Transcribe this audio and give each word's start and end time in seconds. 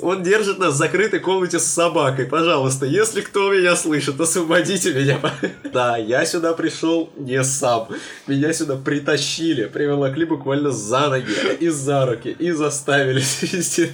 Он 0.00 0.22
держит 0.22 0.58
нас 0.58 0.74
в 0.74 0.76
закрытой 0.76 1.18
комнате 1.18 1.58
с 1.58 1.64
собакой. 1.64 2.26
Пожалуйста, 2.26 2.86
если 2.86 3.20
кто 3.20 3.52
меня 3.52 3.74
слышит, 3.74 4.20
освободите 4.20 4.92
меня. 4.94 5.18
Да, 5.72 5.96
я 5.96 6.24
сюда 6.24 6.52
пришел 6.52 7.10
не 7.16 7.42
сам. 7.44 7.88
Меня 8.26 8.52
сюда 8.52 8.76
притащили, 8.76 9.66
приволокли 9.66 10.24
буквально 10.24 10.70
за 10.70 11.08
ноги 11.08 11.32
и 11.60 11.68
за 11.68 12.06
руки, 12.06 12.34
и 12.38 12.50
заставили 12.50 13.20
свести. 13.20 13.88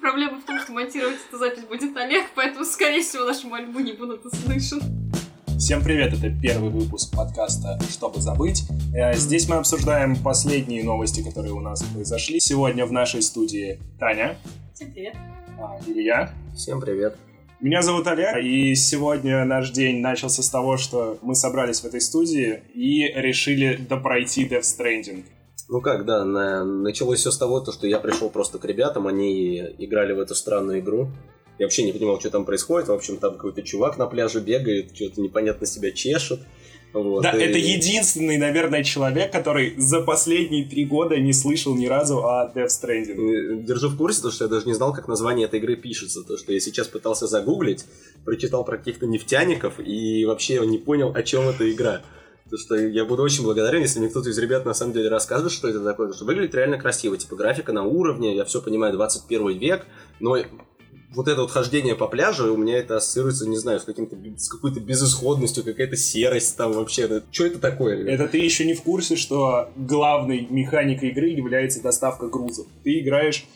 Проблема 0.00 0.40
в 0.40 0.44
том, 0.44 0.60
что 0.60 0.72
монтировать 0.72 1.18
эту 1.28 1.38
запись 1.38 1.64
будет 1.64 1.96
Олег, 1.96 2.26
поэтому, 2.34 2.64
скорее 2.64 3.02
всего, 3.02 3.24
нашу 3.24 3.48
мольбу 3.48 3.80
не 3.80 3.92
будут 3.92 4.24
услышан. 4.24 4.80
Всем 5.58 5.82
привет, 5.82 6.12
это 6.12 6.30
первый 6.40 6.70
выпуск 6.70 7.12
подкаста 7.16 7.80
«Чтобы 7.90 8.20
забыть». 8.20 8.62
Э, 8.94 9.14
здесь 9.14 9.48
мы 9.48 9.56
обсуждаем 9.56 10.14
последние 10.22 10.84
новости, 10.84 11.22
которые 11.22 11.52
у 11.52 11.60
нас 11.60 11.82
произошли. 11.82 12.38
Сегодня 12.38 12.86
в 12.86 12.92
нашей 12.92 13.22
студии 13.22 13.80
Таня. 13.98 14.38
Всем 14.78 14.92
привет. 14.92 15.14
А, 15.58 15.76
Илья. 15.88 16.30
Всем 16.54 16.80
привет. 16.80 17.16
Меня 17.58 17.82
зовут 17.82 18.06
Олег, 18.06 18.36
и 18.40 18.76
сегодня 18.76 19.44
наш 19.44 19.72
день 19.72 20.00
начался 20.00 20.40
с 20.40 20.48
того, 20.48 20.76
что 20.76 21.18
мы 21.20 21.34
собрались 21.34 21.80
в 21.80 21.84
этой 21.84 22.00
студии 22.00 22.62
и 22.74 23.12
решили 23.12 23.74
допройти 23.74 24.46
Death 24.46 24.60
Stranding. 24.60 25.24
Ну 25.68 25.80
как, 25.80 26.04
да, 26.04 26.24
на... 26.24 26.62
началось 26.62 27.18
все 27.18 27.32
с 27.32 27.38
того, 27.38 27.58
то, 27.58 27.72
что 27.72 27.88
я 27.88 27.98
пришел 27.98 28.30
просто 28.30 28.60
к 28.60 28.64
ребятам, 28.66 29.08
они 29.08 29.58
играли 29.78 30.12
в 30.12 30.20
эту 30.20 30.36
странную 30.36 30.78
игру. 30.78 31.10
Я 31.58 31.66
вообще 31.66 31.82
не 31.82 31.90
понимал, 31.90 32.20
что 32.20 32.30
там 32.30 32.44
происходит. 32.44 32.86
В 32.86 32.92
общем, 32.92 33.16
там 33.16 33.34
какой-то 33.34 33.62
чувак 33.62 33.98
на 33.98 34.06
пляже 34.06 34.38
бегает, 34.38 34.94
что-то 34.94 35.20
непонятно 35.20 35.66
себя 35.66 35.90
чешет. 35.90 36.38
Вот, 36.92 37.22
да, 37.22 37.30
и... 37.32 37.42
это 37.42 37.58
единственный, 37.58 38.38
наверное, 38.38 38.82
человек, 38.82 39.30
который 39.30 39.74
за 39.76 40.00
последние 40.00 40.64
три 40.64 40.86
года 40.86 41.18
не 41.18 41.32
слышал 41.32 41.74
ни 41.74 41.86
разу 41.86 42.24
о 42.24 42.50
Death 42.54 42.68
Stranding. 42.68 43.62
Держу 43.62 43.88
в 43.88 43.96
курсе, 43.96 44.22
то, 44.22 44.30
что 44.30 44.44
я 44.44 44.48
даже 44.48 44.66
не 44.66 44.72
знал, 44.72 44.94
как 44.94 45.06
название 45.06 45.46
этой 45.46 45.60
игры 45.60 45.76
пишется. 45.76 46.22
То, 46.22 46.36
что 46.36 46.52
я 46.52 46.60
сейчас 46.60 46.88
пытался 46.88 47.26
загуглить, 47.26 47.84
прочитал 48.24 48.64
про 48.64 48.78
каких-то 48.78 49.06
нефтяников 49.06 49.74
и 49.78 50.24
вообще 50.24 50.64
не 50.66 50.78
понял, 50.78 51.12
о 51.14 51.22
чем 51.22 51.48
эта 51.48 51.70
игра. 51.70 52.02
То, 52.50 52.56
что 52.56 52.76
я 52.76 53.04
буду 53.04 53.22
очень 53.22 53.44
благодарен, 53.44 53.82
если 53.82 53.98
мне 53.98 54.08
кто-то 54.08 54.30
из 54.30 54.38
ребят 54.38 54.64
на 54.64 54.72
самом 54.72 54.94
деле 54.94 55.10
расскажет, 55.10 55.52
что 55.52 55.68
это 55.68 55.80
такое. 55.80 56.06
Потому 56.06 56.14
что 56.14 56.24
выглядит 56.24 56.54
реально 56.54 56.78
красиво. 56.78 57.18
Типа 57.18 57.36
графика 57.36 57.72
на 57.72 57.84
уровне, 57.84 58.34
я 58.34 58.46
все 58.46 58.62
понимаю, 58.62 58.94
21 58.94 59.58
век, 59.58 59.86
но 60.20 60.38
вот 61.14 61.28
это 61.28 61.42
вот 61.42 61.50
хождение 61.50 61.94
по 61.94 62.06
пляжу, 62.06 62.52
у 62.52 62.56
меня 62.56 62.78
это 62.78 62.96
ассоциируется, 62.96 63.48
не 63.48 63.56
знаю, 63.56 63.80
с, 63.80 63.84
каким-то, 63.84 64.16
с 64.36 64.48
какой-то 64.48 64.80
безысходностью, 64.80 65.64
какая-то 65.64 65.96
серость 65.96 66.56
там 66.56 66.72
вообще. 66.72 67.22
Что 67.30 67.46
это 67.46 67.58
такое? 67.58 68.06
Это 68.06 68.28
ты 68.28 68.38
еще 68.38 68.64
не 68.66 68.74
в 68.74 68.82
курсе, 68.82 69.16
что 69.16 69.70
главной 69.76 70.46
механикой 70.50 71.10
игры 71.10 71.28
является 71.28 71.82
доставка 71.82 72.28
грузов. 72.28 72.66
Ты 72.84 73.00
играешь, 73.00 73.46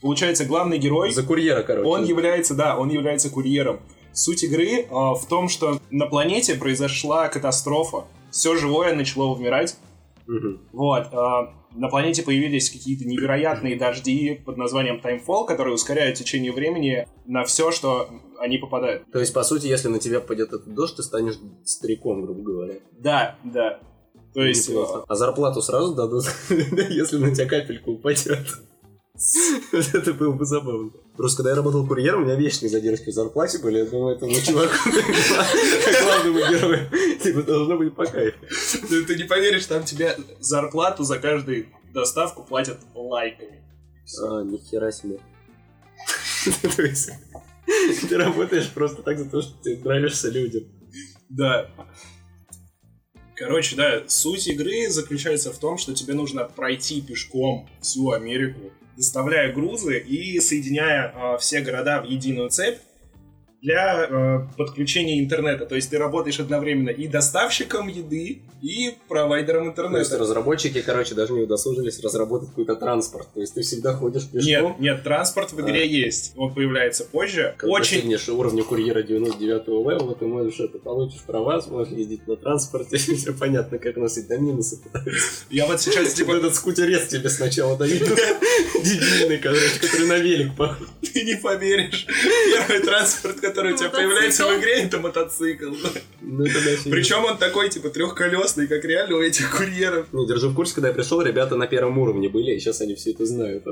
получается, 0.00 0.44
главный 0.44 0.78
герой... 0.78 1.10
За 1.10 1.22
курьера, 1.22 1.62
короче. 1.62 1.88
Он 1.88 2.04
является, 2.04 2.54
да, 2.54 2.78
он 2.78 2.90
является 2.90 3.28
курьером. 3.28 3.80
Суть 4.12 4.44
игры 4.44 4.82
э, 4.82 4.88
в 4.90 5.24
том, 5.28 5.48
что 5.48 5.80
на 5.90 6.06
планете 6.06 6.54
произошла 6.54 7.28
катастрофа. 7.28 8.04
Все 8.30 8.56
живое 8.56 8.94
начало 8.94 9.34
умирать. 9.34 9.76
Угу. 10.30 10.58
Вот. 10.72 11.06
Э, 11.12 11.48
на 11.74 11.88
планете 11.88 12.22
появились 12.22 12.70
какие-то 12.70 13.04
невероятные 13.04 13.76
дожди 13.76 14.40
под 14.44 14.56
названием 14.56 15.00
Timefall, 15.02 15.46
которые 15.46 15.74
ускоряют 15.74 16.16
течение 16.16 16.52
времени 16.52 17.08
на 17.26 17.44
все, 17.44 17.70
что 17.72 18.08
они 18.38 18.58
попадают. 18.58 19.10
То 19.10 19.18
есть, 19.18 19.34
по 19.34 19.42
сути, 19.42 19.66
если 19.66 19.88
на 19.88 19.98
тебя 19.98 20.20
пойдет 20.20 20.52
этот 20.52 20.72
дождь, 20.72 20.96
ты 20.96 21.02
станешь 21.02 21.38
стариком, 21.64 22.22
грубо 22.22 22.42
говоря. 22.42 22.74
Да, 22.98 23.36
да. 23.44 23.80
То 24.32 24.42
есть... 24.42 24.68
Неплохо. 24.68 25.04
А 25.08 25.14
зарплату 25.16 25.62
сразу 25.62 25.94
дадут, 25.94 26.24
если 26.48 27.18
на 27.18 27.34
тебя 27.34 27.46
капельку 27.46 27.92
упадет. 27.92 28.46
Это 29.72 30.14
было 30.14 30.32
бы 30.32 30.44
забавно. 30.46 30.90
Просто 31.16 31.38
когда 31.38 31.50
я 31.50 31.56
работал 31.56 31.86
курьером, 31.86 32.22
у 32.22 32.24
меня 32.24 32.36
вечные 32.36 32.70
задержки 32.70 33.10
в 33.10 33.12
зарплате 33.12 33.58
были. 33.58 33.78
Я 33.78 33.84
думаю, 33.84 34.16
этому 34.16 34.32
чуваку, 34.32 34.72
главному 36.02 36.38
герою, 36.38 36.90
типа, 37.22 37.42
должно 37.42 37.76
быть 37.76 37.94
по 37.94 38.06
кайфу. 38.06 38.38
Ты 38.88 39.16
не 39.16 39.24
поверишь, 39.24 39.66
там 39.66 39.84
тебе 39.84 40.16
зарплату 40.40 41.04
за 41.04 41.18
каждую 41.18 41.66
доставку 41.92 42.44
платят 42.44 42.78
лайками. 42.94 43.62
А, 44.22 44.42
нихера 44.42 44.90
себе. 44.90 45.18
То 46.76 46.82
есть, 46.82 47.10
ты 48.08 48.16
работаешь 48.16 48.70
просто 48.70 49.02
так 49.02 49.18
за 49.18 49.28
то, 49.28 49.42
что 49.42 49.52
ты 49.62 49.76
нравишься 49.84 50.30
людям. 50.30 50.62
Да. 51.28 51.70
Короче, 53.36 53.76
да, 53.76 54.02
суть 54.06 54.48
игры 54.48 54.88
заключается 54.88 55.52
в 55.52 55.58
том, 55.58 55.76
что 55.78 55.94
тебе 55.94 56.14
нужно 56.14 56.44
пройти 56.44 57.00
пешком 57.00 57.68
всю 57.80 58.10
Америку, 58.10 58.70
доставляя 59.00 59.50
грузы 59.50 59.98
и 59.98 60.38
соединяя 60.40 61.10
э, 61.14 61.38
все 61.38 61.62
города 61.62 62.02
в 62.02 62.04
единую 62.04 62.50
цепь 62.50 62.78
для 63.62 64.06
э, 64.08 64.46
подключения 64.56 65.20
интернета. 65.20 65.66
То 65.66 65.74
есть 65.74 65.90
ты 65.90 65.98
работаешь 65.98 66.40
одновременно 66.40 66.90
и 66.90 67.06
доставщиком 67.06 67.88
еды, 67.88 68.42
и 68.62 68.94
провайдером 69.08 69.68
интернета. 69.68 69.94
То 69.94 70.00
есть 70.00 70.12
разработчики, 70.12 70.80
короче, 70.82 71.14
даже 71.14 71.32
не 71.32 71.42
удосужились 71.42 72.00
разработать 72.02 72.50
какой-то 72.50 72.76
транспорт. 72.76 73.28
То 73.34 73.40
есть 73.40 73.54
ты 73.54 73.62
всегда 73.62 73.94
ходишь 73.94 74.28
пешком. 74.28 74.44
Нет, 74.44 74.80
нет, 74.80 75.02
транспорт 75.02 75.52
в 75.52 75.60
игре 75.60 75.82
а. 75.82 75.84
есть. 75.84 76.32
Он 76.36 76.52
появляется 76.52 77.04
позже. 77.04 77.54
Когда 77.56 77.74
Очень... 77.74 77.96
достигнешь 77.96 78.28
уровня 78.28 78.62
курьера 78.62 79.02
99 79.02 79.68
левела, 79.68 80.14
ты 80.14 80.26
можешь 80.26 80.60
это 80.60 80.78
получишь 80.78 81.20
права, 81.26 81.60
сможешь 81.60 81.92
ездить 81.92 82.26
на 82.26 82.36
транспорте. 82.36 82.96
Все 82.98 83.32
понятно, 83.32 83.78
как 83.78 83.96
носить 83.96 84.28
до 84.28 84.38
минусы. 84.38 84.80
Я 85.50 85.66
вот 85.66 85.80
сейчас 85.80 86.12
типа 86.12 86.32
этот 86.32 86.54
скутерец 86.54 87.08
тебе 87.08 87.28
сначала 87.28 87.76
дают. 87.76 88.00
Дебильный, 88.84 89.38
короче, 89.38 89.80
который 89.80 90.06
на 90.06 90.18
велик 90.18 90.56
похож. 90.56 90.86
Ты 91.12 91.24
не 91.24 91.36
поверишь. 91.36 92.06
Первый 92.52 92.80
транспорт, 92.84 93.40
который 93.50 93.72
у 93.72 93.76
тебя 93.76 93.90
появляется 93.90 94.46
в 94.46 94.58
игре, 94.58 94.82
это 94.82 94.98
мотоцикл. 94.98 95.72
Ну, 96.20 96.44
Причем 96.44 97.24
он 97.24 97.38
такой, 97.38 97.68
типа, 97.68 97.90
трехколесный, 97.90 98.66
как 98.66 98.84
реально 98.84 99.16
у 99.16 99.20
этих 99.20 99.56
курьеров. 99.56 100.12
Не, 100.12 100.26
держу 100.26 100.50
в 100.50 100.54
курсе, 100.54 100.74
когда 100.74 100.88
я 100.88 100.94
пришел, 100.94 101.20
ребята 101.20 101.56
на 101.56 101.66
первом 101.66 101.98
уровне 101.98 102.28
были, 102.28 102.52
и 102.52 102.58
сейчас 102.58 102.80
они 102.80 102.94
все 102.94 103.12
это 103.12 103.26
знают. 103.26 103.64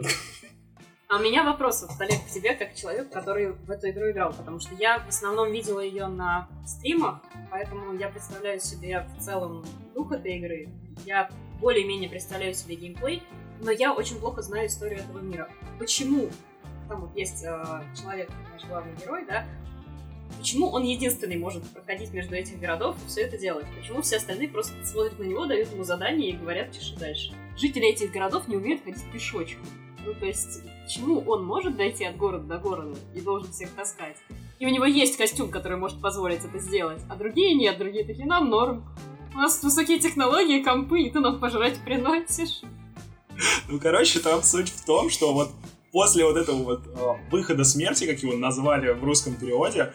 А 1.11 1.17
у 1.17 1.21
меня 1.21 1.43
вопрос, 1.43 1.87
вот, 1.89 1.99
Олег, 2.01 2.27
к 2.27 2.31
тебе, 2.31 2.55
как 2.55 2.75
человек, 2.75 3.11
который 3.11 3.53
в 3.53 3.71
эту 3.71 3.89
игру 3.89 4.11
играл, 4.11 4.35
потому 4.35 4.61
что 4.61 4.75
я 4.79 4.99
в 4.99 5.09
основном 5.09 5.51
видела 5.51 5.81
ее 5.81 6.07
на 6.07 6.49
стримах, 6.67 7.21
поэтому 7.51 7.97
я 7.97 8.09
представляю 8.09 8.61
себе 8.61 9.07
в 9.17 9.25
целом 9.25 9.65
дух 9.95 10.13
этой 10.13 10.37
игры. 10.37 10.69
Я 11.07 11.31
более-менее 11.61 12.11
представляю 12.11 12.53
себе 12.53 12.75
геймплей, 12.75 13.23
но 13.63 13.71
я 13.71 13.95
очень 13.95 14.21
плохо 14.21 14.43
знаю 14.43 14.67
историю 14.67 15.01
этого 15.01 15.21
мира. 15.21 15.49
Почему? 15.79 16.29
Там 16.89 17.03
вот 17.03 17.17
есть 17.17 17.45
э, 17.45 17.83
человек, 18.01 18.31
наш 18.53 18.65
главный 18.65 18.95
герой, 18.97 19.25
да, 19.27 19.47
Почему 20.37 20.69
он 20.69 20.85
единственный 20.85 21.37
может 21.37 21.65
проходить 21.71 22.13
между 22.13 22.35
этих 22.37 22.61
городов 22.61 22.97
и 23.05 23.09
все 23.09 23.23
это 23.23 23.39
делать? 23.39 23.67
Почему 23.77 24.03
все 24.03 24.17
остальные 24.17 24.49
просто 24.49 24.73
смотрят 24.85 25.19
на 25.19 25.25
него, 25.25 25.47
дают 25.47 25.73
ему 25.73 25.85
задание 25.85 26.31
и 26.31 26.37
говорят, 26.37 26.73
чеши 26.73 26.97
дальше? 26.97 27.33
Жители 27.57 27.89
этих 27.89 28.13
городов 28.13 28.47
не 28.47 28.57
умеют 28.57 28.85
ходить 28.85 29.03
пешочком. 29.13 29.67
Ну, 30.07 30.15
то 30.15 30.27
есть, 30.27 30.63
почему 30.85 31.21
он 31.27 31.45
может 31.45 31.77
дойти 31.77 32.05
от 32.05 32.17
города 32.17 32.45
до 32.45 32.59
города 32.59 32.97
и 33.15 33.21
должен 33.21 33.51
всех 33.51 33.71
таскать? 33.71 34.17
И 34.61 34.67
у 34.67 34.69
него 34.69 34.85
есть 34.85 35.17
костюм, 35.17 35.51
который 35.51 35.77
может 35.77 36.01
позволить 36.01 36.45
это 36.45 36.59
сделать, 36.59 37.03
а 37.09 37.17
другие 37.17 37.55
нет, 37.55 37.79
другие 37.79 38.05
такие, 38.05 38.27
нам 38.27 38.49
норм. 38.49 38.85
У 39.35 39.39
нас 39.39 39.63
высокие 39.63 39.99
технологии, 39.99 40.63
компы, 40.63 41.01
и 41.01 41.11
ты 41.11 41.21
нам 41.21 41.41
пожрать 41.41 41.79
приносишь. 41.85 42.63
Ну, 43.69 43.79
короче, 43.81 44.21
там 44.21 44.43
суть 44.43 44.69
в 44.69 44.85
том, 44.85 45.11
что 45.11 45.33
вот 45.33 45.51
после 45.99 46.25
вот 46.25 46.37
этого 46.37 46.63
вот 46.63 46.87
э, 46.87 47.15
выхода 47.33 47.65
смерти, 47.65 48.07
как 48.07 48.23
его 48.23 48.37
назвали 48.37 48.93
в 48.93 49.03
русском 49.03 49.35
переводе, 49.35 49.93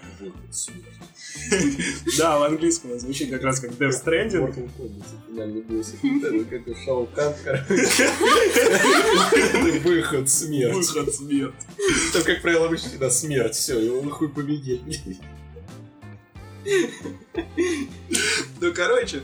да, 2.18 2.40
в 2.40 2.44
английском 2.44 2.92
он 2.92 3.00
звучит 3.00 3.30
как 3.30 3.42
раз 3.42 3.62
как 3.62 3.72
Death 3.72 4.04
Stranding. 4.04 4.54
Как 6.50 6.66
Шоу 6.84 7.08
Выход 9.86 10.30
смерть. 10.30 10.74
Выход 10.74 11.16
смерть. 11.16 11.56
Там, 12.12 12.24
как 12.24 12.42
правило, 12.42 12.66
обычно 12.66 12.90
всегда 12.90 13.10
смерть. 13.10 13.56
Все, 13.56 13.80
его 13.80 14.02
нахуй 14.02 14.28
победить. 14.28 14.82
Ну, 18.60 18.74
короче, 18.74 19.22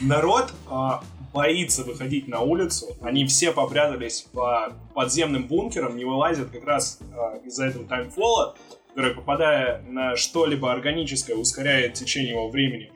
народ 0.00 0.52
а, 0.66 1.04
боится 1.32 1.84
выходить 1.84 2.28
на 2.28 2.40
улицу. 2.40 2.96
Они 3.00 3.26
все 3.26 3.52
попрятались 3.52 4.22
по 4.32 4.72
подземным 4.94 5.46
бункерам, 5.46 5.96
не 5.96 6.04
вылазят 6.04 6.50
как 6.50 6.64
раз 6.64 6.98
э, 7.00 7.46
из-за 7.46 7.66
этого 7.66 7.86
таймфола, 7.86 8.56
который, 8.88 9.14
попадая 9.14 9.82
на 9.88 10.16
что-либо 10.16 10.70
органическое, 10.70 11.36
ускоряет 11.36 11.94
течение 11.94 12.32
его 12.32 12.50
времени. 12.50 12.92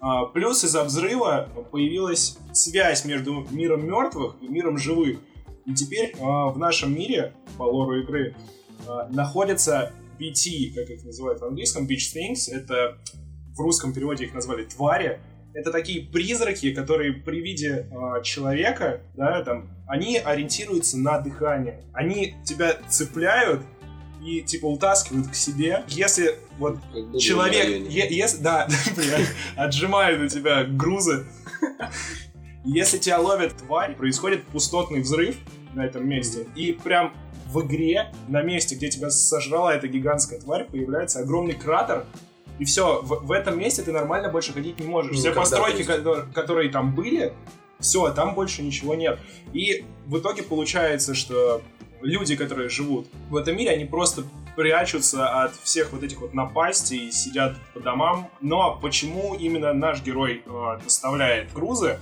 А, 0.00 0.26
плюс 0.26 0.64
из-за 0.64 0.84
взрыва 0.84 1.48
появилась 1.70 2.38
связь 2.52 3.04
между 3.04 3.46
миром 3.50 3.86
мертвых 3.86 4.36
и 4.40 4.48
миром 4.48 4.78
живых. 4.78 5.18
И 5.66 5.74
теперь 5.74 6.14
а, 6.20 6.48
в 6.48 6.58
нашем 6.58 6.94
мире, 6.94 7.34
по 7.56 7.64
лору 7.64 8.00
игры, 8.00 8.34
а, 8.86 9.08
находятся 9.08 9.92
BT, 10.18 10.74
как 10.74 10.90
их 10.90 11.04
называют 11.04 11.40
в 11.40 11.44
английском, 11.44 11.86
Beach 11.86 12.14
Things. 12.14 12.50
Это 12.50 12.98
в 13.56 13.60
русском 13.60 13.92
переводе 13.92 14.24
их 14.24 14.34
назвали 14.34 14.64
твари. 14.64 15.20
Это 15.54 15.72
такие 15.72 16.02
призраки, 16.02 16.72
которые 16.72 17.12
при 17.12 17.40
виде 17.40 17.86
э, 17.90 18.22
человека, 18.22 19.00
да, 19.14 19.42
там, 19.42 19.68
они 19.86 20.18
ориентируются 20.18 20.98
на 20.98 21.18
дыхание. 21.18 21.82
Они 21.92 22.34
тебя 22.44 22.76
цепляют 22.88 23.62
и 24.24 24.42
типа 24.42 24.66
утаскивают 24.66 25.28
к 25.28 25.34
себе. 25.34 25.84
Если 25.88 26.34
вот 26.58 26.78
человек, 27.18 27.88
е- 27.88 28.08
если, 28.10 28.42
да, 28.42 28.68
отжимают 29.56 30.20
у 30.20 30.28
тебя 30.28 30.64
грузы, 30.64 31.26
если 32.64 32.98
тебя 32.98 33.18
ловит 33.18 33.56
тварь, 33.56 33.94
происходит 33.94 34.44
пустотный 34.44 35.00
взрыв 35.00 35.36
на 35.74 35.84
этом 35.84 36.08
месте, 36.08 36.46
и 36.54 36.72
прям 36.72 37.14
в 37.46 37.64
игре, 37.64 38.12
на 38.28 38.42
месте, 38.42 38.74
где 38.74 38.90
тебя 38.90 39.10
сожрала 39.10 39.74
эта 39.74 39.88
гигантская 39.88 40.38
тварь, 40.38 40.64
появляется 40.64 41.20
огромный 41.20 41.54
кратер, 41.54 42.04
и 42.58 42.64
все, 42.64 43.00
в, 43.02 43.26
в 43.26 43.32
этом 43.32 43.58
месте 43.58 43.82
ты 43.82 43.92
нормально 43.92 44.28
больше 44.28 44.52
ходить 44.52 44.80
не 44.80 44.86
можешь. 44.86 45.12
Ну, 45.12 45.18
все 45.18 45.32
постройки, 45.32 45.82
которые, 45.84 46.26
которые 46.32 46.70
там 46.70 46.94
были, 46.94 47.32
все, 47.78 48.10
там 48.12 48.34
больше 48.34 48.62
ничего 48.62 48.94
нет. 48.94 49.18
И 49.52 49.84
в 50.06 50.18
итоге 50.18 50.42
получается, 50.42 51.14
что 51.14 51.62
люди, 52.00 52.36
которые 52.36 52.68
живут 52.68 53.06
в 53.30 53.36
этом 53.36 53.56
мире, 53.56 53.70
они 53.70 53.84
просто 53.84 54.24
прячутся 54.56 55.44
от 55.44 55.54
всех 55.62 55.92
вот 55.92 56.02
этих 56.02 56.20
вот 56.20 56.34
напастей 56.34 57.08
и 57.08 57.12
сидят 57.12 57.56
по 57.74 57.80
домам. 57.80 58.28
Но 58.40 58.78
почему 58.82 59.34
именно 59.34 59.72
наш 59.72 60.02
герой 60.02 60.42
э, 60.44 60.78
доставляет 60.82 61.52
грузы? 61.52 62.00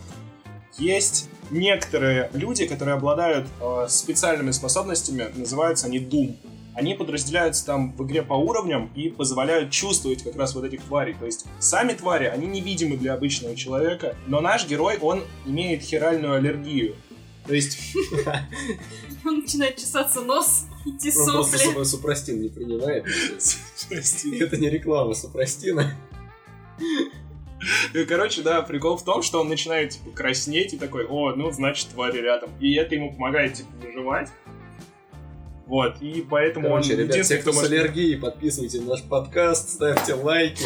Есть 0.79 1.29
некоторые 1.51 2.31
люди, 2.33 2.67
которые 2.67 2.95
обладают 2.95 3.47
э, 3.61 3.87
специальными 3.89 4.51
способностями, 4.53 5.31
называются 5.35 5.87
они 5.87 5.99
Doom. 5.99 6.37
Они 6.77 6.95
подразделяются 6.95 7.65
там 7.65 7.93
в 7.97 8.05
игре 8.07 8.23
по 8.23 8.35
уровням 8.35 8.91
и 8.95 9.09
позволяют 9.09 9.71
чувствовать 9.71 10.23
как 10.23 10.37
раз 10.37 10.55
вот 10.55 10.65
этих 10.65 10.83
тварей. 10.83 11.15
То 11.15 11.25
есть 11.25 11.47
сами 11.59 11.95
твари, 11.95 12.27
они 12.27 12.47
невидимы 12.47 12.99
для 12.99 13.15
обычного 13.15 13.57
человека, 13.57 14.15
но 14.27 14.41
наш 14.41 14.69
герой, 14.69 14.99
он 14.99 15.25
имеет 15.47 15.83
хиральную 15.83 16.35
аллергию. 16.35 16.95
То 17.47 17.55
есть... 17.55 17.79
Он 19.25 19.41
начинает 19.41 19.77
чесаться 19.77 20.21
нос, 20.21 20.67
идти 20.85 21.11
сопли. 21.11 21.31
Он 21.31 21.35
просто 21.35 21.59
собой 21.59 21.85
супрастин 21.85 22.43
не 22.43 22.49
принимает. 22.49 23.07
Это 23.91 24.57
не 24.57 24.71
реклама 24.71 25.15
супрастина. 25.15 25.97
Короче, 28.09 28.43
да, 28.43 28.63
прикол 28.63 28.97
в 28.97 29.05
том, 29.05 29.23
что 29.23 29.41
он 29.41 29.49
начинает 29.49 29.91
типа, 29.93 30.11
краснеть 30.11 30.75
и 30.75 30.79
такой, 30.79 31.07
о, 31.07 31.35
ну, 31.35 31.51
значит, 31.51 31.89
твари 31.89 32.19
рядом. 32.19 32.51
И 32.61 32.75
это 32.75 32.95
ему 32.95 33.13
помогает, 33.13 33.55
типа, 33.55 33.71
выживать. 33.83 34.29
Вот, 35.67 36.01
и 36.01 36.25
поэтому 36.29 36.69
Короче, 36.69 36.95
он 36.95 37.01
ребят, 37.01 37.27
те, 37.27 37.39
кто, 37.39 37.51
кто 37.51 37.61
с 37.61 37.65
аллергией, 37.65 38.17
подписывайтесь 38.17 38.81
на 38.81 38.91
наш 38.91 39.03
подкаст, 39.03 39.71
ставьте 39.71 40.15
лайки. 40.15 40.65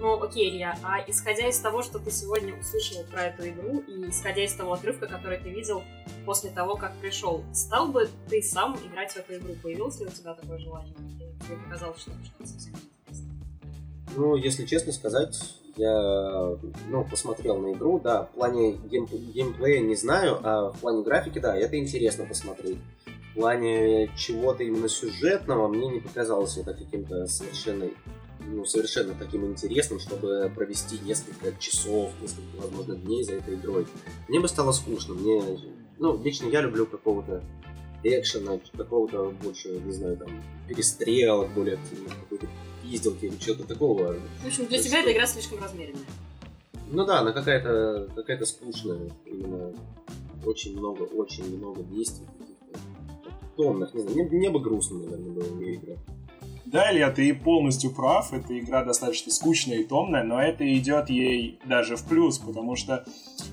Ну, 0.00 0.22
окей, 0.22 0.50
Илья, 0.50 0.78
а 0.84 1.00
исходя 1.08 1.48
из 1.48 1.58
того, 1.58 1.82
что 1.82 1.98
ты 1.98 2.10
сегодня 2.12 2.54
услышал 2.54 3.02
про 3.10 3.24
эту 3.24 3.48
игру, 3.48 3.82
и 3.88 4.10
исходя 4.10 4.44
из 4.44 4.52
того 4.52 4.74
отрывка, 4.74 5.08
который 5.08 5.38
ты 5.38 5.48
видел 5.48 5.82
после 6.24 6.50
того, 6.50 6.76
как 6.76 6.94
пришел, 6.98 7.42
стал 7.52 7.88
бы 7.88 8.08
ты 8.28 8.40
сам 8.42 8.76
играть 8.76 9.12
в 9.12 9.16
эту 9.16 9.36
игру? 9.38 9.56
Появилось 9.60 9.98
ли 9.98 10.06
у 10.06 10.10
тебя 10.10 10.34
такое 10.34 10.58
желание? 10.58 10.94
Или 10.98 11.32
тебе 11.44 11.56
показалось, 11.64 12.00
что 12.00 12.12
это 12.12 12.48
совсем 12.48 12.74
неинтересно? 12.74 13.32
Ну, 14.14 14.36
если 14.36 14.66
честно 14.66 14.92
сказать, 14.92 15.36
я 15.78 16.58
ну, 16.88 17.04
посмотрел 17.08 17.58
на 17.58 17.72
игру, 17.72 18.00
да, 18.00 18.24
в 18.24 18.30
плане 18.30 18.72
гейм, 18.72 19.06
геймплея 19.06 19.80
не 19.80 19.94
знаю, 19.94 20.38
а 20.42 20.70
в 20.70 20.80
плане 20.80 21.02
графики, 21.02 21.38
да, 21.38 21.56
это 21.56 21.78
интересно 21.78 22.26
посмотреть. 22.26 22.78
В 23.30 23.34
плане 23.34 24.10
чего-то 24.16 24.64
именно 24.64 24.88
сюжетного 24.88 25.68
мне 25.68 25.88
не 25.88 26.00
показалось 26.00 26.56
это 26.56 26.74
каким-то 26.74 27.26
совершенно 27.26 27.86
ну, 28.46 28.64
совершенно 28.64 29.14
таким 29.14 29.44
интересным, 29.46 30.00
чтобы 30.00 30.50
провести 30.54 30.98
несколько 31.04 31.52
часов, 31.58 32.10
несколько, 32.20 32.56
возможно, 32.56 32.96
дней 32.96 33.22
за 33.22 33.34
этой 33.34 33.54
игрой. 33.54 33.86
Мне 34.28 34.40
бы 34.40 34.48
стало 34.48 34.72
скучно. 34.72 35.14
Мне, 35.14 35.42
ну, 35.98 36.20
лично 36.22 36.46
я 36.48 36.62
люблю 36.62 36.86
какого-то 36.86 37.42
экшена, 38.02 38.58
какого-то 38.76 39.34
больше, 39.42 39.68
не 39.68 39.92
знаю, 39.92 40.16
там, 40.16 40.28
перестрелок, 40.66 41.52
более 41.52 41.74
активных, 41.74 42.14
какой-то 42.20 42.46
пизделки 42.90 43.26
или 43.26 43.36
чего-то 43.36 43.64
такого. 43.64 44.16
В 44.42 44.46
общем, 44.46 44.66
для 44.66 44.82
тебя 44.82 45.00
эта 45.00 45.12
игра 45.12 45.26
слишком 45.26 45.62
размеренная. 45.62 46.06
Ну 46.90 47.04
да, 47.04 47.20
она 47.20 47.32
какая-то 47.32 48.08
какая-то 48.14 48.46
скучная. 48.46 49.10
Именно 49.26 49.74
очень 50.44 50.78
много, 50.78 51.02
очень 51.02 51.56
много 51.56 51.82
действий 51.82 52.26
томных. 53.58 53.92
Не 53.92 54.00
знаю, 54.00 54.16
мне, 54.16 54.24
мне 54.24 54.50
бы 54.50 54.60
грустно, 54.60 55.00
наверное, 55.00 55.30
было 55.32 55.44
в 55.44 55.62
играть. 55.62 55.98
Да, 56.64 56.92
Илья, 56.92 57.10
ты 57.10 57.34
полностью 57.34 57.90
прав. 57.90 58.32
Эта 58.32 58.58
игра 58.58 58.84
достаточно 58.84 59.32
скучная 59.32 59.78
и 59.78 59.84
томная, 59.84 60.22
но 60.22 60.40
это 60.40 60.64
идет 60.78 61.10
ей 61.10 61.58
даже 61.64 61.96
в 61.96 62.04
плюс, 62.04 62.38
потому 62.38 62.76
что 62.76 63.04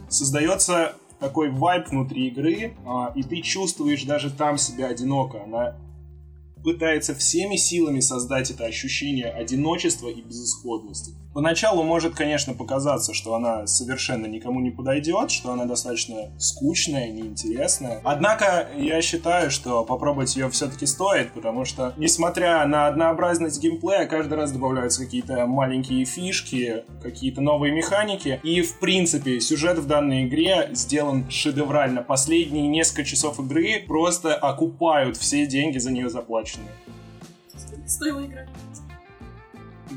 создается 0.10 0.96
такой 1.20 1.50
вайб 1.50 1.88
внутри 1.88 2.28
игры, 2.28 2.76
а, 2.86 3.14
и 3.16 3.24
ты 3.24 3.42
чувствуешь 3.42 4.04
даже 4.04 4.32
там 4.32 4.58
себя 4.58 4.88
одиноко. 4.88 5.44
Она 5.44 5.78
пытается 6.66 7.14
всеми 7.14 7.56
силами 7.56 8.00
создать 8.00 8.50
это 8.52 8.66
ощущение 8.66 9.30
одиночества 9.30 10.10
и 10.10 10.22
безысходности. 10.22 11.14
Поначалу 11.36 11.84
может, 11.84 12.16
конечно, 12.16 12.54
показаться, 12.54 13.14
что 13.14 13.36
она 13.36 13.68
совершенно 13.68 14.26
никому 14.26 14.62
не 14.62 14.72
подойдет, 14.72 15.32
что 15.32 15.52
она 15.52 15.66
достаточно 15.66 16.32
скучная, 16.40 17.10
неинтересная. 17.10 18.00
Однако 18.06 18.70
я 18.78 19.02
считаю, 19.02 19.52
что 19.52 19.84
попробовать 19.84 20.34
ее 20.38 20.50
все-таки 20.50 20.86
стоит, 20.86 21.34
потому 21.34 21.66
что, 21.66 21.94
несмотря 21.98 22.66
на 22.66 22.88
однообразность 22.88 23.62
геймплея, 23.62 24.06
каждый 24.06 24.36
раз 24.36 24.54
добавляются 24.54 25.04
какие-то 25.04 25.46
маленькие 25.46 26.06
фишки, 26.06 26.86
какие-то 27.04 27.42
новые 27.42 27.74
механики. 27.74 28.40
И, 28.42 28.62
в 28.62 28.80
принципе, 28.80 29.42
сюжет 29.42 29.78
в 29.78 29.88
данной 29.88 30.28
игре 30.28 30.70
сделан 30.72 31.30
шедеврально. 31.30 32.02
Последние 32.02 32.68
несколько 32.68 33.04
часов 33.04 33.42
игры 33.42 33.84
просто 33.86 34.34
окупают 34.36 35.18
все 35.18 35.46
деньги 35.46 35.80
за 35.80 35.92
нее 35.92 36.10
заплаченные. 36.10 36.55
Стоило 37.88 38.26
играть 38.26 38.50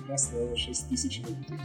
игра 0.09 0.17
стоила 0.17 0.57
6 0.57 0.89
тысяч 0.89 1.23
рублей. 1.23 1.61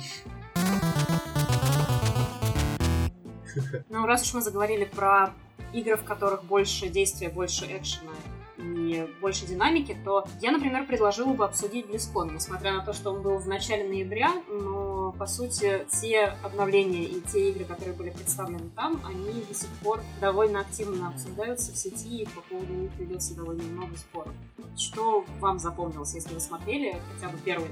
Ну, 3.90 4.06
раз 4.06 4.24
уж 4.24 4.34
мы 4.34 4.42
заговорили 4.42 4.86
про 4.86 5.34
игры, 5.74 5.96
в 5.96 6.04
которых 6.04 6.44
больше 6.44 6.90
действия, 6.90 7.30
больше 7.30 7.66
экшена 7.66 8.12
и 8.58 9.08
больше 9.22 9.46
динамики, 9.46 9.96
то 10.04 10.26
я, 10.42 10.52
например, 10.52 10.86
предложила 10.86 11.34
бы 11.34 11.46
обсудить 11.46 11.86
BlizzCon, 11.86 12.34
несмотря 12.34 12.74
на 12.74 12.86
то, 12.86 12.94
что 12.94 13.12
он 13.12 13.22
был 13.22 13.38
в 13.38 13.48
начале 13.48 13.84
ноября, 13.88 14.32
но, 14.48 15.12
по 15.18 15.26
сути, 15.26 15.86
те 15.90 16.36
обновления 16.44 17.04
и 17.04 17.22
те 17.22 17.50
игры, 17.50 17.66
которые 17.66 17.96
были 17.96 18.10
представлены 18.10 18.70
там, 18.76 19.02
они 19.06 19.42
до 19.48 19.54
сих 19.54 19.70
пор 19.84 20.02
довольно 20.22 20.62
активно 20.62 21.10
обсуждаются 21.10 21.72
в 21.72 21.78
сети, 21.78 22.24
и 22.24 22.26
по 22.26 22.42
поводу 22.42 22.74
них 22.74 22.92
ведется 22.98 23.36
довольно 23.36 23.64
много 23.64 23.96
споров. 23.98 24.34
Что 24.78 25.26
вам 25.40 25.60
запомнилось, 25.60 26.14
если 26.14 26.34
вы 26.34 26.40
смотрели 26.40 27.00
хотя 27.14 27.32
бы 27.32 27.38
первый 27.44 27.70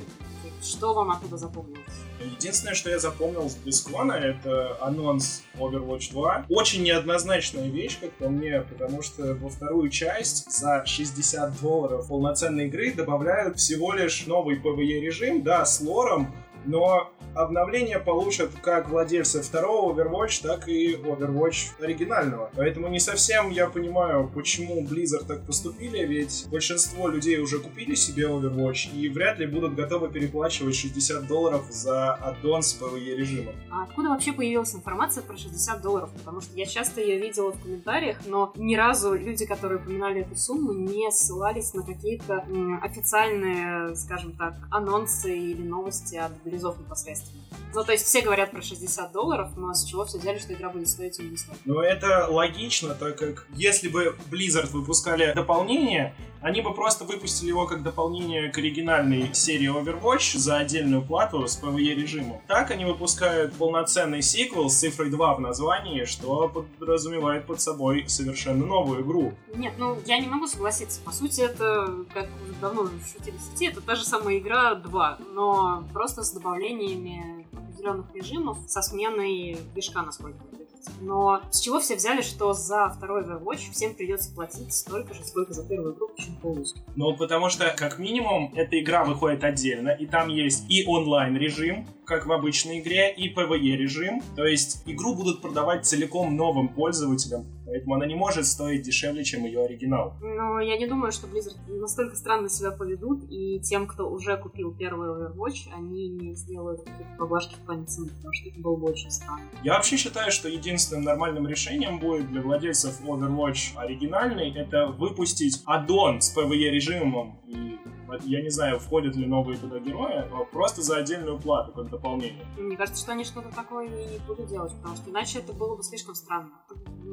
что 0.62 0.94
вам 0.94 1.12
оттуда 1.12 1.38
запомнилось? 1.38 1.82
Единственное, 2.20 2.76
что 2.76 2.90
я 2.90 3.00
запомнил 3.00 3.50
с 3.50 3.58
BlizzCon, 3.58 4.12
это 4.12 4.78
анонс 4.82 5.44
Overwatch 5.56 6.12
2. 6.12 6.46
Очень 6.50 6.84
неоднозначная 6.84 7.68
вещь, 7.68 8.00
как 8.00 8.12
по 8.14 8.30
мне, 8.30 8.62
потому 8.62 9.02
что 9.02 9.34
во 9.36 9.50
вторую 9.50 9.90
часть 9.90 10.52
за 10.52 10.71
60 10.86 11.62
долларов 11.62 12.08
полноценной 12.08 12.68
игры 12.68 12.94
добавляют 12.94 13.58
всего 13.58 13.94
лишь 13.94 14.26
новый 14.28 14.58
PvE 14.58 15.00
режим, 15.00 15.44
да, 15.44 15.66
с 15.66 15.82
лором, 15.82 16.34
но 16.66 17.12
обновление 17.34 18.00
получат 18.00 18.52
как 18.62 18.90
владельцы 18.90 19.42
второго 19.42 19.94
Overwatch, 19.94 20.42
так 20.44 20.68
и 20.68 20.96
Overwatch 20.96 21.82
оригинального. 21.82 22.52
Поэтому 22.56 22.88
не 22.88 23.00
совсем 23.00 23.50
я 23.50 23.68
понимаю, 23.68 24.30
почему 24.34 24.84
Blizzard 24.84 25.26
так 25.26 25.46
поступили, 25.46 26.06
ведь 26.06 26.48
большинство 26.50 27.08
людей 27.08 27.40
уже 27.40 27.60
купили 27.60 27.96
себе 27.96 28.24
Overwatch 28.24 28.94
и 28.94 29.10
вряд 29.10 29.40
ли 29.40 29.46
будут 29.46 29.76
готовы 29.76 30.10
переплачивать 30.10 30.76
60 30.76 31.28
долларов 31.28 31.66
за 31.70 32.14
аддон 32.14 32.62
с 32.62 32.80
PvE 32.80 33.16
режимом. 33.16 33.56
А 33.72 33.84
откуда 33.84 34.10
вообще 34.10 34.34
появилась 34.34 34.76
информация 34.76 35.24
про 35.24 35.38
60 35.38 35.82
долларов? 35.82 36.10
Потому 36.18 36.42
что 36.42 36.56
я 36.58 36.66
часто 36.66 37.02
ее 37.02 37.18
видела 37.18 37.52
в 37.52 37.62
комментариях, 37.62 38.18
но 38.26 38.52
ни 38.56 38.76
разу 38.76 39.14
люди, 39.14 39.46
которые 39.46 39.80
упоминали 39.80 40.22
эту 40.22 40.36
сумму, 40.36 40.74
не 40.74 41.10
ссылались 41.12 41.74
на 41.74 41.84
какие-то 41.84 42.46
официальные, 42.82 43.96
скажем 43.96 44.34
так, 44.34 44.56
анонсы 44.70 45.38
или 45.38 45.62
новости 45.62 46.16
от 46.16 46.32
Близов 46.52 46.78
непосредственно. 46.78 47.42
Ну, 47.74 47.84
то 47.86 47.94
есть 47.94 48.06
все 48.06 48.22
говорят 48.22 48.52
про 48.52 48.62
60 48.62 49.12
долларов, 49.12 49.52
но 49.56 49.74
с 49.74 49.86
чего 49.86 50.06
все 50.06 50.18
взяли, 50.18 50.38
что 50.38 50.54
игра 50.54 50.70
будет 50.70 50.90
стоить 50.90 51.18
именно 51.20 51.38
столько? 51.38 51.60
Ну, 51.64 51.80
это 51.80 52.28
логично, 52.30 52.94
так 52.94 53.18
как 53.18 53.48
если 53.56 53.88
бы 53.88 54.18
Blizzard 54.30 54.68
выпускали 54.72 55.34
дополнение, 55.34 56.14
они 56.42 56.62
бы 56.62 56.74
просто 56.74 57.06
выпустили 57.06 57.50
его 57.50 57.68
как 57.68 57.84
дополнение 57.84 58.50
к 58.50 58.58
оригинальной 58.58 59.34
серии 59.34 59.70
Overwatch 59.70 60.38
за 60.38 60.58
отдельную 60.58 61.04
плату 61.04 61.48
с 61.48 61.62
PvE 61.62 61.94
режимом. 61.94 62.42
Так 62.48 62.72
они 62.72 62.86
выпускают 62.86 63.54
полноценный 63.54 64.22
сиквел 64.22 64.70
с 64.70 64.80
цифрой 64.80 65.10
2 65.10 65.36
в 65.36 65.42
названии, 65.42 66.06
что 66.06 66.50
подразумевает 66.80 67.46
под 67.46 67.62
собой 67.62 68.06
совершенно 68.08 68.66
новую 68.66 69.04
игру. 69.04 69.34
Нет, 69.54 69.74
ну 69.78 69.98
я 70.06 70.20
не 70.20 70.28
могу 70.28 70.48
согласиться. 70.48 71.00
По 71.02 71.12
сути, 71.12 71.42
это, 71.42 72.06
как 72.14 72.28
уже 72.44 72.54
давно 72.60 72.90
шутили 73.14 73.38
в 73.38 73.42
сети, 73.42 73.68
это 73.68 73.82
та 73.82 73.96
же 73.96 74.04
самая 74.04 74.40
игра 74.40 74.76
2, 74.76 75.20
но 75.34 75.84
просто 75.94 76.24
с 76.24 76.32
добавлениями 76.32 77.46
определенных 77.54 78.14
режимов, 78.14 78.58
со 78.68 78.82
сменой 78.82 79.58
движка, 79.74 80.02
насколько 80.02 80.38
я 80.52 80.61
но 81.00 81.42
с 81.52 81.60
чего 81.60 81.80
все 81.80 81.96
взяли, 81.96 82.22
что 82.22 82.54
за 82.54 82.90
второй 82.90 83.24
Overwatch 83.24 83.72
всем 83.72 83.94
придется 83.94 84.34
платить 84.34 84.74
столько 84.74 85.14
же, 85.14 85.24
сколько 85.24 85.54
за 85.54 85.68
первую 85.68 85.96
игру, 85.96 86.10
почему 86.16 86.38
полностью? 86.38 86.82
Ну, 86.96 87.16
потому 87.16 87.50
что, 87.50 87.74
как 87.78 88.00
минимум, 88.00 88.52
эта 88.56 88.80
игра 88.80 89.04
выходит 89.04 89.44
отдельно, 89.44 89.90
и 89.90 90.06
там 90.06 90.30
есть 90.30 90.70
и 90.70 90.86
онлайн 90.88 91.36
режим, 91.38 91.88
как 92.12 92.26
в 92.26 92.32
обычной 92.34 92.82
игре, 92.82 93.14
и 93.14 93.34
PvE 93.34 93.78
режим. 93.78 94.22
То 94.36 94.46
есть 94.46 94.84
игру 94.86 95.16
будут 95.16 95.42
продавать 95.42 95.86
целиком 95.86 96.36
новым 96.36 96.68
пользователям, 96.68 97.46
поэтому 97.66 97.96
она 97.96 98.06
не 98.06 98.16
может 98.16 98.46
стоить 98.46 98.82
дешевле, 98.82 99.24
чем 99.24 99.46
ее 99.46 99.64
оригинал. 99.64 100.16
Но 100.20 100.60
я 100.60 100.78
не 100.78 100.88
думаю, 100.88 101.14
что 101.14 101.28
Blizzard 101.28 101.56
настолько 101.70 102.18
странно 102.18 102.50
себя 102.50 102.72
поведут, 102.72 103.24
и 103.30 103.62
тем, 103.62 103.88
кто 103.88 104.12
уже 104.12 104.36
купил 104.36 104.76
первый 104.76 105.08
Overwatch, 105.08 105.74
они 105.74 106.10
не 106.10 106.36
сделают 106.36 106.82
какие-то 106.82 107.16
поблажки 107.18 107.56
в 107.56 107.66
плане 107.66 107.86
цены, 107.86 108.10
потому 108.10 108.34
что 108.34 108.50
это 108.50 108.60
было 108.60 108.76
бы 108.76 108.90
очень 108.90 109.10
странно. 109.10 109.44
Я 109.64 109.76
вообще 109.76 109.96
считаю, 109.96 110.34
что 110.34 110.50
единственным 110.50 111.06
нормальным 111.06 111.48
решением 111.48 112.00
будет 112.00 112.28
для 112.30 112.42
владельцев 112.42 113.00
Overwatch 113.06 113.78
оригинальный, 113.78 114.52
это 114.54 114.88
выпустить 114.88 115.62
аддон 115.66 116.20
с 116.20 116.36
PvE 116.36 116.72
режимом 116.72 117.40
и 117.48 117.78
я 118.24 118.42
не 118.42 118.50
знаю, 118.50 118.80
входят 118.80 119.16
ли 119.16 119.26
новые 119.26 119.58
туда 119.58 119.80
герои, 119.80 120.28
но 120.30 120.46
просто 120.46 120.82
за 120.82 120.98
отдельную 120.98 121.40
плату, 121.40 121.72
как 121.72 121.90
дополнение. 121.90 122.46
Мне 122.58 122.78
кажется, 122.78 123.02
что 123.02 123.12
они 123.12 123.24
что-то 123.24 123.54
такое 123.54 123.88
и 123.88 124.20
будут 124.28 124.48
делать, 124.48 124.74
потому 124.76 124.96
что 124.96 125.10
иначе 125.10 125.40
это 125.40 125.54
было 125.54 125.76
бы 125.76 125.84
слишком 125.84 126.16
странно. 126.16 126.52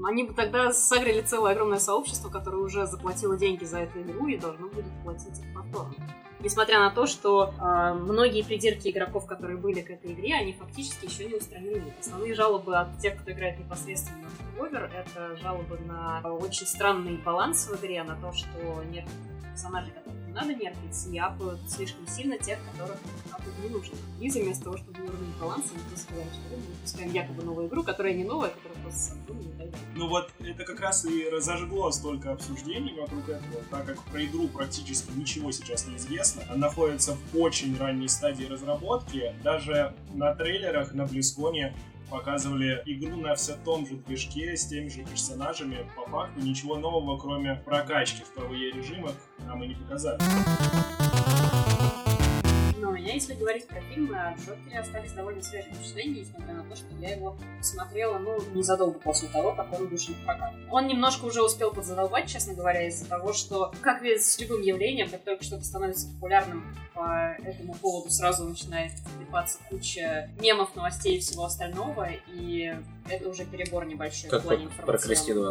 Они 0.04 0.24
бы 0.24 0.34
тогда 0.34 0.72
согрели 0.72 1.22
целое 1.22 1.52
огромное 1.52 1.78
сообщество, 1.78 2.28
которое 2.28 2.58
уже 2.58 2.86
заплатило 2.86 3.36
деньги 3.36 3.64
за 3.64 3.78
эту 3.78 4.00
игру 4.02 4.28
и 4.28 4.36
должно 4.36 4.68
будет 4.68 4.86
платить 5.04 5.38
их 5.38 5.54
повторно. 5.54 5.94
Несмотря 6.40 6.78
на 6.78 6.90
то, 6.90 7.06
что 7.06 7.52
э, 7.52 7.94
многие 7.94 8.44
придирки 8.44 8.88
игроков, 8.88 9.26
которые 9.26 9.58
были 9.58 9.80
к 9.80 9.90
этой 9.90 10.12
игре, 10.12 10.34
они 10.34 10.52
фактически 10.52 11.06
еще 11.06 11.24
не 11.24 11.34
устранены. 11.34 11.92
Основные 11.98 12.34
жалобы 12.34 12.76
от 12.76 12.96
тех, 12.98 13.20
кто 13.20 13.32
играет 13.32 13.58
непосредственно 13.58 14.28
в 14.56 14.62
Овер, 14.62 14.84
это 14.84 15.36
жалобы 15.36 15.78
на 15.78 16.20
очень 16.34 16.66
странный 16.66 17.16
баланс 17.16 17.68
в 17.68 17.74
игре, 17.80 18.04
на 18.04 18.14
то, 18.14 18.32
что 18.32 18.84
нет 18.84 19.08
персонажей, 19.50 19.92
которые 19.92 20.17
не 20.28 20.34
надо 20.34 20.54
нервничать, 20.54 21.12
и 21.12 21.18
апают 21.18 21.60
слишком 21.68 22.06
сильно 22.06 22.38
тех, 22.38 22.58
которых 22.72 22.98
апать 23.30 23.58
не 23.62 23.70
нужно. 23.70 23.96
И 24.20 24.28
вместо 24.28 24.64
того, 24.64 24.76
чтобы 24.76 25.00
вернуть 25.00 25.36
баланс, 25.40 25.66
они 25.72 25.82
просто 25.84 26.00
сказали, 26.00 26.28
что 26.28 26.56
мы 26.56 26.56
выпускаем 26.56 27.12
якобы 27.12 27.42
новую 27.42 27.68
игру, 27.68 27.82
которая 27.82 28.14
не 28.14 28.24
новая, 28.24 28.50
которая 28.50 28.82
просто 28.82 29.00
садуна 29.00 29.40
и 29.40 29.58
так 29.58 29.70
далее. 29.70 29.78
Ну 29.96 30.08
вот 30.08 30.30
это 30.38 30.64
как 30.64 30.80
раз 30.80 31.04
и 31.04 31.28
разожгло 31.28 31.90
столько 31.90 32.32
обсуждений 32.32 32.94
вокруг 32.98 33.28
этого, 33.28 33.62
так 33.70 33.86
как 33.86 34.02
про 34.04 34.24
игру 34.24 34.48
практически 34.48 35.10
ничего 35.16 35.50
сейчас 35.50 35.86
не 35.86 35.96
известно. 35.96 36.42
Она 36.48 36.68
находится 36.68 37.14
в 37.14 37.38
очень 37.38 37.76
ранней 37.78 38.08
стадии 38.08 38.44
разработки. 38.44 39.34
Даже 39.42 39.94
на 40.12 40.34
трейлерах 40.34 40.92
на 40.92 41.06
Близконе 41.06 41.74
показывали 42.10 42.82
игру 42.86 43.16
на 43.16 43.34
все 43.34 43.54
том 43.64 43.86
же 43.86 43.96
движке 43.96 44.56
с 44.56 44.66
теми 44.66 44.88
же 44.88 45.04
персонажами. 45.04 45.86
По 45.96 46.08
факту 46.10 46.40
ничего 46.40 46.76
нового, 46.76 47.18
кроме 47.18 47.56
прокачки 47.56 48.22
в 48.22 48.38
PvE 48.38 48.72
режимах, 48.72 49.12
нам 49.48 49.64
и 49.64 49.68
не 49.68 49.74
показали. 49.74 50.18
Но 52.76 52.90
у 52.90 52.92
меня, 52.92 53.14
если 53.14 53.34
говорить 53.34 53.66
про 53.66 53.80
фильм, 53.80 54.14
о 54.14 54.34
Джокере 54.36 54.78
остались 54.78 55.12
довольно 55.12 55.42
свежие 55.42 55.74
впечатления, 55.74 56.20
несмотря 56.20 56.54
на 56.54 56.64
то, 56.64 56.76
что 56.76 56.86
я 57.00 57.16
его 57.16 57.36
смотрела, 57.60 58.18
ну, 58.18 58.38
незадолго 58.54 58.98
после 58.98 59.28
того, 59.28 59.52
как 59.54 59.72
он 59.72 59.88
вышел 59.88 60.14
в 60.14 60.24
прокат. 60.24 60.52
Он 60.70 60.86
немножко 60.86 61.24
уже 61.24 61.42
успел 61.42 61.72
подзадолбать, 61.72 62.28
честно 62.28 62.54
говоря, 62.54 62.86
из-за 62.86 63.08
того, 63.08 63.32
что, 63.32 63.72
как 63.80 64.02
ведь 64.02 64.24
с 64.24 64.38
любым 64.38 64.60
явлением, 64.62 65.10
как 65.10 65.24
только 65.24 65.42
что-то 65.42 65.64
становится 65.64 66.08
популярным 66.08 66.76
по 66.94 67.36
этому 67.42 67.74
поводу, 67.74 68.10
сразу 68.10 68.44
начинает 68.44 68.92
клепаться 69.16 69.58
куча 69.68 70.30
мемов, 70.40 70.76
новостей 70.76 71.16
и 71.16 71.20
всего 71.20 71.44
остального, 71.44 72.08
и 72.28 72.74
это 73.08 73.28
уже 73.28 73.44
перебор 73.44 73.86
небольшой 73.86 74.30
как 74.30 74.42
в 74.42 74.44
плане 74.44 74.68
про, 74.68 74.86
про 74.86 74.98
Кристину 74.98 75.42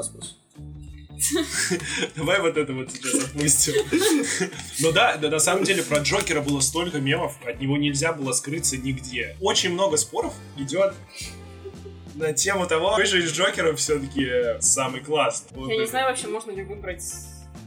Давай 2.15 2.41
вот 2.41 2.57
это 2.57 2.73
вот 2.73 2.91
сейчас 2.91 3.25
отпустим. 3.25 3.73
Ну 4.79 4.91
да, 4.91 5.17
да, 5.17 5.29
на 5.29 5.39
самом 5.39 5.63
деле 5.63 5.83
про 5.83 5.99
Джокера 5.99 6.41
было 6.41 6.59
столько 6.59 6.99
мемов, 6.99 7.35
от 7.45 7.59
него 7.59 7.77
нельзя 7.77 8.13
было 8.13 8.31
скрыться 8.31 8.77
нигде. 8.77 9.35
Очень 9.41 9.73
много 9.73 9.97
споров 9.97 10.33
идет 10.57 10.93
на 12.15 12.33
тему 12.33 12.67
того, 12.67 12.89
какой 12.91 13.05
же 13.05 13.23
из 13.23 13.31
Джокеров 13.31 13.79
все-таки 13.79 14.59
самый 14.59 15.01
классный. 15.01 15.69
Я 15.69 15.81
не 15.81 15.87
знаю 15.87 16.07
вообще, 16.07 16.27
можно 16.27 16.51
ли 16.51 16.63
выбрать 16.63 17.03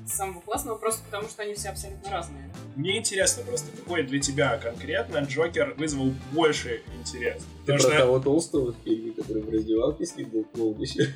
самого 0.07 0.41
классного, 0.41 0.77
просто 0.77 1.03
потому 1.05 1.29
что 1.29 1.43
они 1.43 1.55
все 1.55 1.71
абсолютно 1.71 2.11
разные. 2.11 2.50
Мне 2.77 2.99
интересно 2.99 3.43
просто, 3.45 3.77
какой 3.77 4.03
для 4.05 4.21
тебя 4.21 4.57
конкретно 4.59 5.19
Джокер 5.19 5.75
вызвал 5.77 6.13
больше 6.33 6.83
интерес. 6.99 7.47
Ты 7.67 7.77
про 7.77 7.91
того 7.91 8.21
толстого 8.21 8.73
в 8.73 8.77
фильме, 8.85 9.13
который 9.13 9.43
в 9.43 9.51
раздевалке 9.51 10.05
с 10.05 10.17
ним 10.17 10.29
был 10.31 10.45
полностью? 10.45 11.07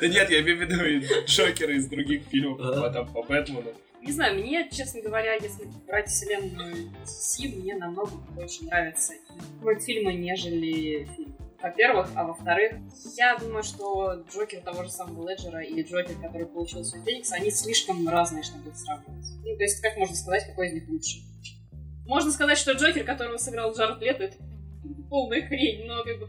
Да 0.00 0.08
нет, 0.08 0.30
я 0.30 0.40
имею 0.40 0.58
в 0.58 0.60
виду 0.60 1.06
Джокера 1.26 1.74
из 1.74 1.86
других 1.86 2.22
фильмов, 2.24 2.58
там 2.92 3.12
по 3.12 3.22
Бэтмену. 3.22 3.72
Не 4.00 4.12
знаю, 4.12 4.38
мне, 4.38 4.68
честно 4.70 5.02
говоря, 5.02 5.34
если 5.34 5.68
брать 5.86 6.08
вселенную 6.08 6.90
DC, 7.04 7.56
мне 7.56 7.74
намного 7.74 8.12
больше 8.30 8.64
нравятся 8.64 9.14
мультфильмы, 9.60 10.14
нежели 10.14 11.08
фильмы 11.16 11.34
во-первых, 11.60 12.08
а 12.14 12.24
во-вторых, 12.24 12.74
я 13.16 13.36
думаю, 13.36 13.64
что 13.64 14.24
Джокер 14.32 14.60
того 14.60 14.84
же 14.84 14.90
самого 14.90 15.28
Леджера 15.28 15.60
и 15.60 15.82
Джокер, 15.82 16.14
который 16.22 16.46
получил 16.46 16.84
свой 16.84 17.02
Феникс, 17.02 17.32
они 17.32 17.50
слишком 17.50 18.08
разные, 18.08 18.44
чтобы 18.44 18.70
их 18.70 18.76
сравнивать. 18.76 19.17
Ну, 19.44 19.56
то 19.56 19.62
есть, 19.62 19.80
как 19.80 19.96
можно 19.96 20.14
сказать, 20.14 20.46
какой 20.46 20.68
из 20.68 20.72
них 20.74 20.88
лучше? 20.88 21.18
Можно 22.06 22.30
сказать, 22.32 22.58
что 22.58 22.72
Джокер, 22.72 23.04
которого 23.04 23.36
сыграл 23.36 23.74
Джаред 23.74 24.00
Лето, 24.00 24.24
это 24.24 24.36
полная 25.10 25.46
хрень, 25.46 25.86
но 25.86 26.02
как 26.04 26.18
бы... 26.18 26.28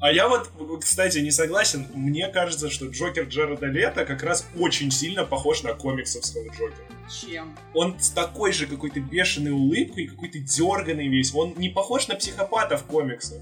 А 0.00 0.10
я 0.10 0.28
вот, 0.28 0.50
кстати, 0.80 1.18
не 1.18 1.30
согласен. 1.30 1.86
Мне 1.94 2.28
кажется, 2.28 2.68
что 2.70 2.86
Джокер 2.86 3.24
Джареда 3.24 3.66
Лето 3.66 4.04
как 4.04 4.22
раз 4.24 4.48
очень 4.58 4.90
сильно 4.90 5.24
похож 5.24 5.62
на 5.62 5.74
комиксовского 5.74 6.48
Джокера. 6.48 6.88
Чем? 7.08 7.56
Он 7.72 7.98
с 8.00 8.10
такой 8.10 8.52
же 8.52 8.66
какой-то 8.66 8.98
бешеной 8.98 9.52
улыбкой, 9.52 10.08
какой-то 10.08 10.40
дерганый 10.40 11.06
весь. 11.06 11.32
Он 11.32 11.54
не 11.56 11.68
похож 11.68 12.08
на 12.08 12.16
психопата 12.16 12.76
в 12.76 12.84
комиксах 12.84 13.40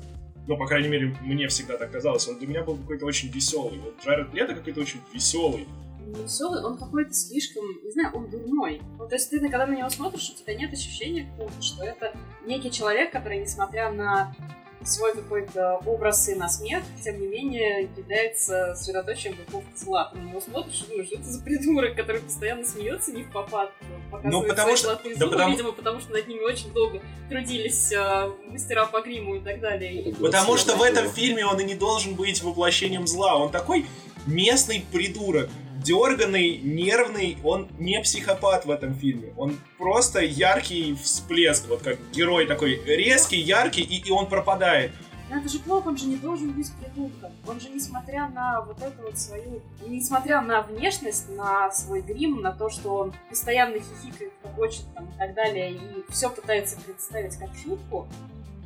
ну, 0.50 0.56
по 0.56 0.66
крайней 0.66 0.88
мере, 0.88 1.16
мне 1.20 1.46
всегда 1.46 1.76
так 1.76 1.92
казалось, 1.92 2.26
он 2.26 2.36
для 2.38 2.48
меня 2.48 2.64
был 2.64 2.76
какой-то 2.76 3.06
очень 3.06 3.28
веселый. 3.28 3.78
Вот 3.78 3.94
Джаред 4.04 4.34
Лето 4.34 4.54
какой-то 4.54 4.80
очень 4.80 5.00
веселый. 5.14 5.68
Не 6.10 6.24
веселый, 6.24 6.64
он 6.64 6.76
какой-то 6.76 7.12
слишком, 7.12 7.64
не 7.84 7.90
знаю, 7.90 8.10
он 8.14 8.28
дурной. 8.28 8.82
Ну, 8.98 9.06
то 9.06 9.14
есть 9.14 9.30
ты, 9.30 9.38
когда 9.40 9.66
на 9.66 9.76
него 9.76 9.88
смотришь, 9.90 10.30
у 10.30 10.38
тебя 10.38 10.54
нет 10.54 10.72
ощущения 10.72 11.30
какого-то, 11.30 11.62
что 11.62 11.84
это 11.84 12.12
некий 12.44 12.70
человек, 12.70 13.12
который, 13.12 13.40
несмотря 13.40 13.92
на 13.92 14.34
свой 14.82 15.12
какой-то 15.12 15.76
образ 15.84 16.28
и 16.28 16.34
на 16.34 16.48
смех, 16.48 16.82
тем 17.04 17.20
не 17.20 17.26
менее 17.26 17.88
является 17.96 18.74
средоточием 18.74 19.36
какого-то 19.36 19.68
зла. 19.76 20.10
Ты 20.12 20.18
на 20.18 20.28
него 20.28 20.40
смотришь 20.40 20.82
и 20.82 20.90
думаешь, 20.90 21.08
что 21.08 21.16
это 21.16 21.24
за 21.24 21.42
придурок, 21.42 21.94
который 21.94 22.22
постоянно 22.22 22.64
смеется 22.64 23.12
не 23.12 23.22
в 23.22 23.30
попад, 23.30 23.72
показывает 24.10 24.48
ну, 24.48 24.48
потому 24.48 24.76
свои 24.76 24.94
что... 24.96 25.02
да, 25.04 25.14
зубы, 25.14 25.30
потому... 25.30 25.50
видимо, 25.52 25.72
потому 25.72 26.00
что 26.00 26.12
над 26.12 26.26
ними 26.26 26.40
очень 26.40 26.72
долго 26.72 27.00
трудились 27.28 27.92
э, 27.92 28.30
мастера 28.46 28.86
по 28.86 29.02
гриму 29.02 29.36
и 29.36 29.40
так 29.40 29.60
далее. 29.60 30.14
Потому 30.14 30.56
что 30.56 30.76
в 30.76 30.82
этом 30.82 31.08
фильме 31.10 31.44
он 31.44 31.60
и 31.60 31.64
не 31.64 31.74
должен 31.74 32.14
быть 32.14 32.42
воплощением 32.42 33.06
зла. 33.06 33.36
Он 33.36 33.52
такой 33.52 33.86
местный 34.26 34.84
придурок 34.90 35.50
дерганный, 35.82 36.58
нервный, 36.58 37.38
он 37.44 37.68
не 37.78 38.00
психопат 38.00 38.64
в 38.66 38.70
этом 38.70 38.94
фильме. 38.94 39.32
Он 39.36 39.58
просто 39.78 40.20
яркий 40.20 40.94
всплеск, 40.94 41.68
вот 41.68 41.82
как 41.82 41.98
герой 42.12 42.46
такой 42.46 42.82
резкий, 42.84 43.40
яркий, 43.40 43.82
и, 43.82 44.00
и 44.06 44.10
он 44.10 44.28
пропадает. 44.28 44.92
Но 45.30 45.38
это 45.38 45.48
же 45.48 45.60
плохо, 45.60 45.88
он 45.88 45.96
же 45.96 46.06
не 46.06 46.16
должен 46.16 46.50
быть 46.50 46.66
придурком. 46.80 47.30
Он 47.46 47.60
же, 47.60 47.68
несмотря 47.68 48.28
на 48.28 48.62
вот 48.62 48.82
эту 48.82 49.02
вот 49.02 49.16
свою... 49.16 49.62
Несмотря 49.86 50.40
на 50.40 50.62
внешность, 50.62 51.28
на 51.36 51.70
свой 51.70 52.02
грим, 52.02 52.40
на 52.40 52.50
то, 52.50 52.68
что 52.68 52.96
он 52.96 53.14
постоянно 53.28 53.78
хихикает, 53.78 54.32
хочет 54.56 54.82
там 54.92 55.04
и 55.06 55.18
так 55.18 55.34
далее, 55.34 55.72
и 55.72 55.78
все 56.10 56.30
пытается 56.30 56.76
представить 56.80 57.36
как 57.36 57.50
шутку, 57.54 58.08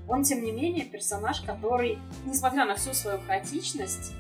он, 0.09 0.23
тем 0.23 0.43
не 0.43 0.53
менее, 0.53 0.87
персонаж, 0.87 1.43
который, 1.43 1.99
несмотря 2.25 2.65
на 2.65 2.77
всю 2.77 2.95
свою 2.95 3.19
хаотичность, 3.27 4.13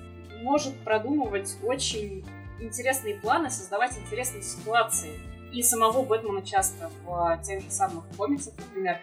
может 0.42 0.74
продумывать 0.80 1.56
очень 1.62 2.24
интересные 2.60 3.16
планы, 3.16 3.50
создавать 3.50 3.96
интересные 3.98 4.42
ситуации. 4.42 5.12
И 5.52 5.62
самого 5.62 6.02
Бэтмена 6.02 6.42
часто 6.42 6.90
в 7.04 7.40
тех 7.44 7.62
же 7.62 7.70
самых 7.70 8.04
комиксах, 8.16 8.54
например, 8.58 8.98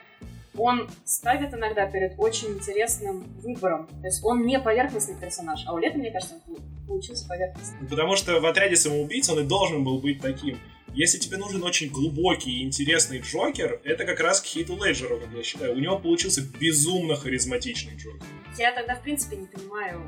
он 0.57 0.89
ставит 1.05 1.53
иногда 1.53 1.85
перед 1.85 2.15
очень 2.17 2.49
интересным 2.49 3.23
выбором. 3.41 3.87
То 4.01 4.07
есть 4.07 4.23
он 4.23 4.45
не 4.45 4.59
поверхностный 4.59 5.15
персонаж, 5.15 5.63
а 5.65 5.73
у 5.73 5.77
Лета, 5.77 5.97
мне 5.97 6.11
кажется, 6.11 6.35
он 6.47 6.57
получился 6.87 7.25
поверхностным. 7.27 7.87
Потому 7.87 8.15
что 8.17 8.39
в 8.41 8.45
отряде 8.45 8.75
самоубийц 8.75 9.29
он 9.29 9.39
и 9.39 9.43
должен 9.43 9.83
был 9.83 9.99
быть 9.99 10.19
таким. 10.21 10.59
Если 10.93 11.19
тебе 11.19 11.37
нужен 11.37 11.63
очень 11.63 11.89
глубокий 11.89 12.51
и 12.51 12.63
интересный 12.63 13.19
Джокер, 13.19 13.79
это 13.85 14.03
как 14.03 14.19
раз 14.19 14.41
к 14.41 14.45
Хиту 14.45 14.75
Леджеру, 14.75 15.19
как 15.19 15.31
я 15.33 15.41
считаю. 15.41 15.73
У 15.73 15.79
него 15.79 15.97
получился 15.97 16.41
безумно 16.41 17.15
харизматичный 17.15 17.95
Джокер. 17.95 18.25
Я 18.57 18.73
тогда, 18.73 18.95
в 18.95 19.01
принципе, 19.01 19.37
не 19.37 19.45
понимаю 19.45 20.01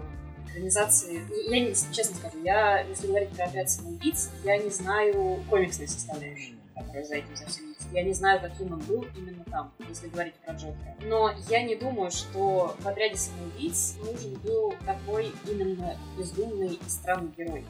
организации. 0.53 1.25
Я, 1.49 1.73
честно 1.91 2.15
скажу, 2.15 2.43
я, 2.43 2.81
если 2.81 3.07
говорить 3.07 3.29
про 3.29 3.45
отряд 3.45 3.69
самоубийц, 3.69 4.29
я 4.43 4.57
не 4.57 4.69
знаю 4.69 5.43
комиксной 5.49 5.87
составляющей, 5.87 6.55
которая 6.75 7.03
за 7.03 7.15
этим 7.15 7.35
совсем 7.35 7.69
есть. 7.69 7.87
Я 7.91 8.03
не 8.03 8.13
знаю, 8.13 8.39
каким 8.41 8.73
он 8.73 8.79
был 8.81 9.05
именно 9.15 9.43
там, 9.45 9.71
если 9.87 10.07
говорить 10.07 10.33
про 10.35 10.53
Джокера. 10.53 10.95
Но 11.01 11.31
я 11.49 11.63
не 11.63 11.75
думаю, 11.75 12.11
что 12.11 12.75
в 12.79 12.87
отряде 12.87 13.17
самоубийц 13.17 13.95
нужен 14.03 14.33
был 14.43 14.73
такой 14.85 15.31
именно 15.47 15.95
безумный 16.17 16.73
и 16.73 16.89
странный 16.89 17.31
герой. 17.37 17.65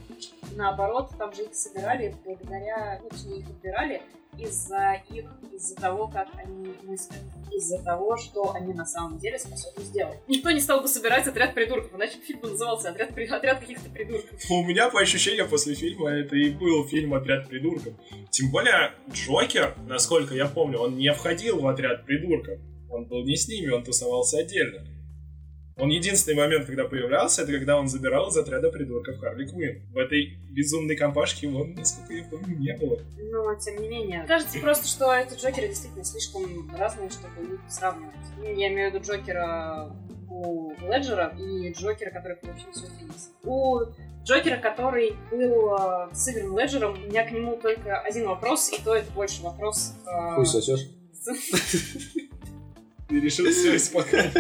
Наоборот, 0.56 1.12
там 1.18 1.34
же 1.34 1.44
их 1.44 1.56
собирали 1.56 2.16
благодаря, 2.24 3.02
ну, 3.02 3.36
их 3.36 3.48
отбирали 3.48 4.02
из-за 4.38 5.02
их, 5.10 5.26
из-за 5.52 5.76
того, 5.76 6.08
как 6.08 6.28
они 6.36 6.74
мыслят, 6.84 7.20
из-за 7.52 7.82
того, 7.84 8.18
что 8.18 8.54
они 8.54 8.74
на 8.74 8.86
самом 8.86 9.18
деле 9.20 9.40
способны 9.40 9.84
сделать. 9.84 10.20
Никто 10.28 10.52
не 10.52 10.60
стал 10.60 10.82
бы 10.82 10.88
собирать 10.88 11.28
отряд 11.28 11.54
придурков, 11.54 11.94
иначе 11.94 12.18
фильм 12.20 12.40
бы 12.40 12.50
назывался 12.50 12.90
отряд, 12.90 13.14
при... 13.14 13.26
отряд 13.26 13.60
каких-то 13.60 13.90
придурков. 13.90 14.40
У 14.50 14.64
меня 14.64 14.90
по 14.90 15.00
ощущениям 15.00 15.48
после 15.50 15.76
фильма 15.76 16.10
это 16.10 16.36
и 16.36 16.50
был 16.50 16.88
фильм 16.88 17.14
«Отряд 17.14 17.48
придурков». 17.48 17.94
Тем 18.32 18.52
более 18.52 18.92
Джокер, 19.12 19.76
насколько 19.88 20.34
я 20.36 20.48
помню, 20.48 20.80
он 20.80 20.98
не 20.98 21.12
входил 21.14 21.60
в 21.60 21.68
отряд 21.68 22.06
придурков. 22.06 22.60
Он 22.90 23.06
был 23.06 23.24
не 23.24 23.36
с 23.36 23.48
ними, 23.48 23.70
он 23.70 23.84
тусовался 23.84 24.40
отдельно. 24.40 24.86
Он 25.78 25.90
единственный 25.90 26.36
момент, 26.36 26.66
когда 26.66 26.86
появлялся, 26.86 27.42
это 27.42 27.52
когда 27.52 27.80
он 27.80 27.88
забирал 27.88 28.30
из 28.30 28.38
отряда 28.38 28.70
придурков 28.70 29.20
Харли 29.20 29.48
Квинн. 29.48 29.82
В 29.92 29.98
этой 29.98 30.38
безумной 30.52 30.96
компашке 30.96 31.48
его, 31.48 31.66
насколько 31.66 32.14
я 32.14 32.24
помню, 32.26 32.58
не 32.58 32.78
было. 32.78 33.00
Но, 33.18 33.56
тем 33.56 33.82
не 33.82 33.88
менее. 33.88 34.24
Кажется 34.28 34.60
просто, 34.60 34.88
что 34.88 35.14
эти 35.14 35.34
Джокеры 35.34 35.68
действительно 35.68 36.04
слишком 36.04 36.72
разные, 36.78 37.10
чтобы 37.10 37.56
их 37.56 37.60
сравнивать. 37.70 38.14
Ну, 38.38 38.44
я 38.44 38.68
имею 38.72 38.92
в 38.92 38.94
виду 38.94 39.04
Джокера 39.06 39.92
у 40.30 40.74
Леджера 40.82 41.36
и 41.40 41.72
Джокера, 41.74 42.12
который 42.12 42.38
получился 42.38 42.86
у 42.86 43.00
Феникса. 43.00 43.30
У 43.44 43.80
Джокера, 44.24 44.58
который 44.58 45.16
был 45.32 45.76
э, 45.76 46.10
с 46.14 46.28
Ивером 46.30 46.58
Леджером, 46.58 46.94
у 46.94 47.08
меня 47.08 47.28
к 47.28 47.32
нему 47.32 47.58
только 47.58 48.00
один 48.00 48.28
вопрос, 48.28 48.72
и 48.72 48.82
то 48.82 48.96
это 48.96 49.12
больше 49.12 49.42
вопрос... 49.44 49.94
Э... 50.06 50.36
Хуй 50.36 50.46
сосешь? 50.46 50.88
Ты 53.10 53.20
решил 53.20 53.46
все 53.52 53.76
исполнять. 53.76 54.34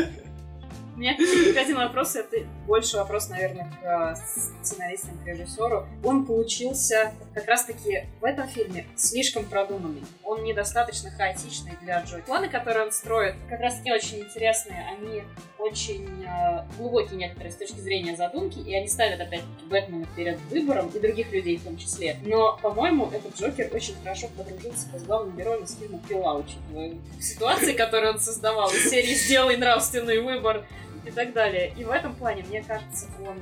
Меня 1.04 1.18
только 1.18 1.60
один 1.60 1.76
вопрос, 1.76 2.16
это 2.16 2.38
больше 2.66 2.96
вопрос, 2.96 3.28
наверное, 3.28 3.70
к 3.82 4.16
сценаристам, 4.62 5.18
к 5.18 5.28
режиссеру. 5.28 5.86
Он 6.02 6.26
получился 6.26 7.14
как 7.34 7.46
раз-таки 7.46 8.06
в 8.22 8.24
этом 8.24 8.48
фильме 8.48 8.88
слишком 8.96 9.44
продуманный. 9.44 10.02
Он 10.24 10.44
недостаточно 10.44 11.12
хаотичный 11.12 11.74
для 11.82 12.02
Джой. 12.04 12.22
Планы, 12.22 12.48
которые 12.48 12.86
он 12.86 12.94
строит, 12.94 13.36
как 13.50 13.60
раз 13.60 13.82
не 13.84 13.92
очень 13.92 14.22
интересные. 14.22 14.88
Они 14.98 15.24
очень 15.60 16.26
э, 16.26 16.66
глубокие 16.78 17.18
некоторые 17.18 17.52
с 17.52 17.58
точки 17.58 17.80
зрения 17.80 18.16
задумки, 18.16 18.60
и 18.60 18.74
они 18.74 18.88
ставят 18.88 19.20
опять-таки 19.20 19.66
Бэтмена 19.70 20.08
перед 20.16 20.40
выбором, 20.52 20.88
и 20.88 21.00
других 21.00 21.34
людей 21.34 21.58
в 21.58 21.64
том 21.66 21.78
числе. 21.78 22.18
Но, 22.24 22.58
по-моему, 22.62 23.10
этот 23.14 23.38
Джокер 23.38 23.70
очень 23.74 23.96
хорошо 24.02 24.28
подружился 24.38 24.88
с 24.98 25.04
главным 25.04 25.36
героем 25.36 25.64
из 25.64 25.78
фильма 25.78 26.00
«Пила», 26.08 26.36
учитывая 26.36 26.94
ситуации, 27.20 27.74
которые 27.74 28.14
он 28.14 28.20
создавал, 28.20 28.70
из 28.72 28.90
серии 28.90 29.14
«Сделай 29.14 29.58
нравственный 29.58 30.22
выбор», 30.22 30.66
и 31.06 31.12
так 31.12 31.34
далее. 31.34 31.74
И 31.78 31.84
в 31.84 31.92
этом 31.92 32.16
плане, 32.16 32.44
мне 32.44 32.64
кажется, 32.64 33.08
он 33.28 33.42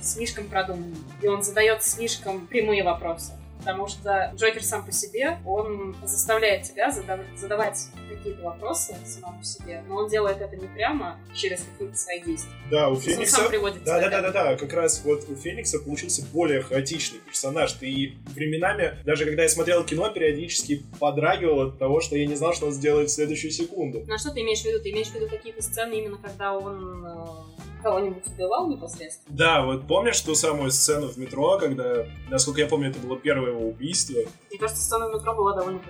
слишком 0.00 0.48
продуманный. 0.48 0.96
И 1.22 1.26
он 1.26 1.42
задает 1.42 1.82
слишком 1.82 2.46
прямые 2.46 2.82
вопросы. 2.82 3.32
Потому 3.66 3.88
что 3.88 4.32
Джокер 4.36 4.62
сам 4.62 4.86
по 4.86 4.92
себе, 4.92 5.38
он 5.44 5.96
заставляет 6.04 6.62
тебя 6.62 6.92
задавать 6.92 7.88
какие-то 8.08 8.42
вопросы 8.44 8.94
самому 9.04 9.42
себе, 9.42 9.82
но 9.88 9.96
он 9.96 10.08
делает 10.08 10.40
это 10.40 10.54
не 10.54 10.68
прямо 10.68 11.18
через 11.34 11.64
какие-то 11.72 11.96
свои 11.96 12.22
действия. 12.22 12.52
Да, 12.70 12.90
у 12.90 12.94
Феникса... 12.94 13.48
Да, 13.84 14.00
да, 14.00 14.08
да, 14.08 14.22
да, 14.22 14.30
да, 14.30 14.56
как 14.56 14.72
раз 14.72 15.02
вот 15.04 15.28
у 15.28 15.34
Феникса 15.34 15.80
получился 15.80 16.24
более 16.32 16.62
хаотичный 16.62 17.18
персонаж. 17.18 17.72
Ты 17.72 18.12
временами, 18.26 18.98
даже 19.04 19.24
когда 19.24 19.42
я 19.42 19.48
смотрел 19.48 19.82
кино, 19.82 20.10
периодически 20.10 20.84
подрагивал 21.00 21.62
от 21.62 21.78
того, 21.80 22.00
что 22.00 22.16
я 22.16 22.24
не 22.24 22.36
знал, 22.36 22.54
что 22.54 22.66
он 22.66 22.72
сделает 22.72 23.10
в 23.10 23.12
следующую 23.12 23.50
секунду. 23.50 24.04
Ну 24.06 24.14
а 24.14 24.18
что 24.18 24.30
ты 24.30 24.42
имеешь 24.42 24.60
в 24.60 24.64
виду? 24.64 24.80
Ты 24.80 24.92
имеешь 24.92 25.08
в 25.08 25.14
виду 25.16 25.28
какие-то 25.28 25.60
сцены 25.60 25.94
именно 25.94 26.18
когда 26.18 26.56
он 26.56 27.04
э, 27.04 27.65
кого-нибудь 27.82 28.26
убивал 28.26 28.68
непосредственно? 28.68 29.36
Да, 29.36 29.62
вот 29.64 29.86
помнишь 29.86 30.20
ту 30.20 30.34
самую 30.34 30.70
сцену 30.70 31.08
в 31.08 31.16
метро, 31.16 31.58
когда, 31.58 32.06
насколько 32.30 32.60
я 32.60 32.66
помню, 32.66 32.90
это 32.90 32.98
было 33.00 33.18
первое 33.18 33.50
его 33.50 33.68
убийство? 33.68 34.20
Мне 34.50 34.58
кажется, 34.58 34.82
сцена 34.82 35.08
в 35.08 35.14
метро 35.14 35.34
была 35.34 35.54
довольно 35.54 35.80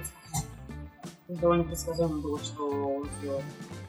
довольно 1.29 1.65
предсказуемо 1.65 2.21
было, 2.21 2.39
что 2.39 2.69
он 2.69 3.09
сделает. 3.19 3.45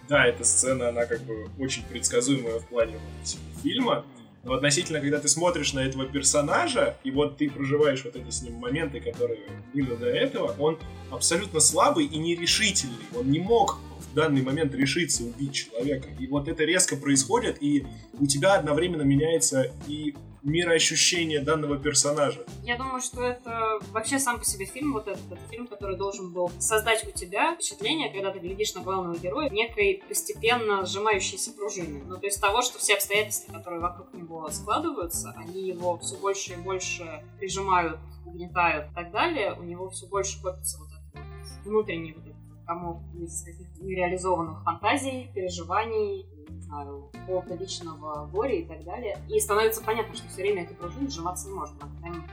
Да, 0.09 0.25
эта 0.25 0.43
сцена, 0.43 0.89
она 0.89 1.05
как 1.05 1.21
бы 1.21 1.47
очень 1.59 1.83
предсказуемая 1.83 2.59
в 2.59 2.67
плане 2.67 2.97
всего 3.23 3.43
фильма. 3.61 4.05
Но 4.43 4.53
относительно, 4.53 5.01
когда 5.01 5.19
ты 5.19 5.27
смотришь 5.27 5.73
на 5.73 5.79
этого 5.79 6.05
персонажа, 6.05 6.95
и 7.03 7.11
вот 7.11 7.37
ты 7.37 7.49
проживаешь 7.49 8.05
вот 8.05 8.15
эти 8.15 8.29
с 8.29 8.41
ним 8.41 8.53
моменты, 8.53 9.01
которые 9.01 9.39
были 9.73 9.93
до 9.95 10.05
этого, 10.05 10.55
он 10.57 10.79
абсолютно 11.11 11.59
слабый 11.59 12.05
и 12.05 12.17
нерешительный. 12.17 12.95
Он 13.13 13.29
не 13.29 13.39
мог 13.39 13.77
данный 14.17 14.41
момент 14.41 14.73
решиться 14.73 15.23
убить 15.23 15.53
человека. 15.53 16.09
И 16.19 16.27
вот 16.27 16.47
это 16.47 16.63
резко 16.63 16.97
происходит, 16.97 17.61
и 17.61 17.85
у 18.19 18.25
тебя 18.25 18.55
одновременно 18.55 19.03
меняется 19.03 19.71
и 19.87 20.15
мироощущение 20.41 21.41
данного 21.41 21.77
персонажа. 21.77 22.43
Я 22.63 22.77
думаю, 22.77 23.01
что 23.01 23.21
это 23.21 23.79
вообще 23.91 24.17
сам 24.17 24.39
по 24.39 24.45
себе 24.45 24.65
фильм, 24.65 24.93
вот 24.93 25.07
этот, 25.07 25.21
этот 25.31 25.49
фильм, 25.49 25.67
который 25.67 25.97
должен 25.97 26.33
был 26.33 26.49
создать 26.57 27.05
у 27.07 27.11
тебя 27.11 27.53
впечатление, 27.53 28.11
когда 28.11 28.31
ты 28.31 28.39
глядишь 28.39 28.73
на 28.73 28.81
главного 28.81 29.17
героя, 29.17 29.49
некой 29.49 30.01
постепенно 30.07 30.85
сжимающейся 30.85 31.51
пружины. 31.51 32.01
Ну, 32.07 32.17
то 32.17 32.25
есть 32.25 32.41
того, 32.41 32.61
что 32.61 32.79
все 32.79 32.95
обстоятельства, 32.95 33.53
которые 33.53 33.81
вокруг 33.81 34.13
него 34.13 34.49
складываются, 34.49 35.33
они 35.37 35.67
его 35.67 35.97
все 35.99 36.15
больше 36.15 36.53
и 36.53 36.57
больше 36.57 37.23
прижимают, 37.39 37.99
угнетают 38.25 38.91
и 38.91 38.95
так 38.95 39.11
далее, 39.11 39.53
у 39.53 39.63
него 39.63 39.89
все 39.89 40.07
больше 40.07 40.41
копится 40.41 40.79
вот 40.79 40.87
этот 40.87 41.65
внутренний 41.65 42.13
вот 42.13 42.25
этот 42.25 42.36
комок 42.67 43.01
из 43.19 43.43
каких-то 43.43 43.83
нереализованных 43.83 44.63
фантазий, 44.63 45.31
переживаний, 45.33 46.27
знаю, 46.67 47.09
какого-то 47.13 47.55
личного 47.55 48.27
горя 48.27 48.55
и 48.55 48.65
так 48.65 48.83
далее. 48.83 49.17
И 49.29 49.39
становится 49.39 49.81
понятно, 49.81 50.13
что 50.15 50.27
все 50.27 50.41
время 50.41 50.63
эта 50.63 50.73
пружина 50.75 51.09
сжиматься 51.09 51.47
не 51.47 51.55
может, 51.55 51.75
она 51.81 52.23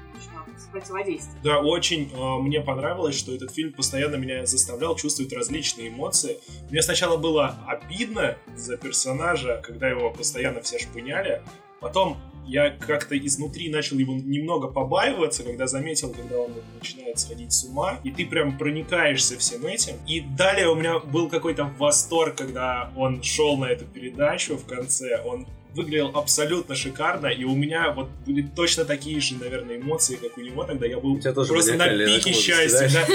противодействовать. 0.72 1.42
Да, 1.42 1.60
очень 1.60 2.10
э, 2.12 2.42
мне 2.42 2.60
понравилось, 2.60 3.14
что 3.16 3.32
этот 3.32 3.52
фильм 3.52 3.72
постоянно 3.72 4.16
меня 4.16 4.44
заставлял 4.46 4.96
чувствовать 4.96 5.32
различные 5.32 5.88
эмоции. 5.88 6.38
Мне 6.70 6.82
сначала 6.82 7.16
было 7.16 7.56
обидно 7.66 8.36
за 8.56 8.76
персонажа, 8.76 9.62
когда 9.64 9.88
его 9.88 10.10
постоянно 10.10 10.60
все 10.62 10.78
шпыняли. 10.78 11.42
Потом 11.80 12.16
я 12.46 12.70
как-то 12.70 13.16
изнутри 13.18 13.68
начал 13.68 13.98
его 13.98 14.14
немного 14.14 14.68
побаиваться, 14.68 15.42
когда 15.42 15.66
заметил, 15.66 16.10
когда 16.10 16.38
он 16.38 16.52
начинает 16.78 17.18
сходить 17.18 17.52
с 17.52 17.64
ума, 17.64 18.00
и 18.04 18.10
ты 18.10 18.26
прям 18.26 18.58
проникаешься 18.58 19.38
всем 19.38 19.66
этим. 19.66 19.94
И 20.06 20.20
далее 20.20 20.68
у 20.68 20.74
меня 20.74 20.98
был 20.98 21.28
какой-то 21.28 21.64
восторг, 21.78 22.36
когда 22.36 22.92
он 22.96 23.22
шел 23.22 23.56
на 23.56 23.66
эту 23.66 23.84
передачу 23.84 24.56
в 24.56 24.66
конце, 24.66 25.22
он 25.24 25.46
выглядел 25.74 26.12
абсолютно 26.14 26.74
шикарно, 26.74 27.26
и 27.26 27.44
у 27.44 27.54
меня 27.54 27.92
вот 27.92 28.08
были 28.26 28.42
точно 28.42 28.84
такие 28.84 29.20
же, 29.20 29.34
наверное, 29.36 29.76
эмоции, 29.76 30.16
как 30.16 30.38
у 30.38 30.40
него 30.40 30.64
тогда. 30.64 30.86
Я 30.86 30.98
был 30.98 31.18
просто 31.20 31.74
на 31.74 31.88
пике 31.88 32.32
счастья. 32.32 32.88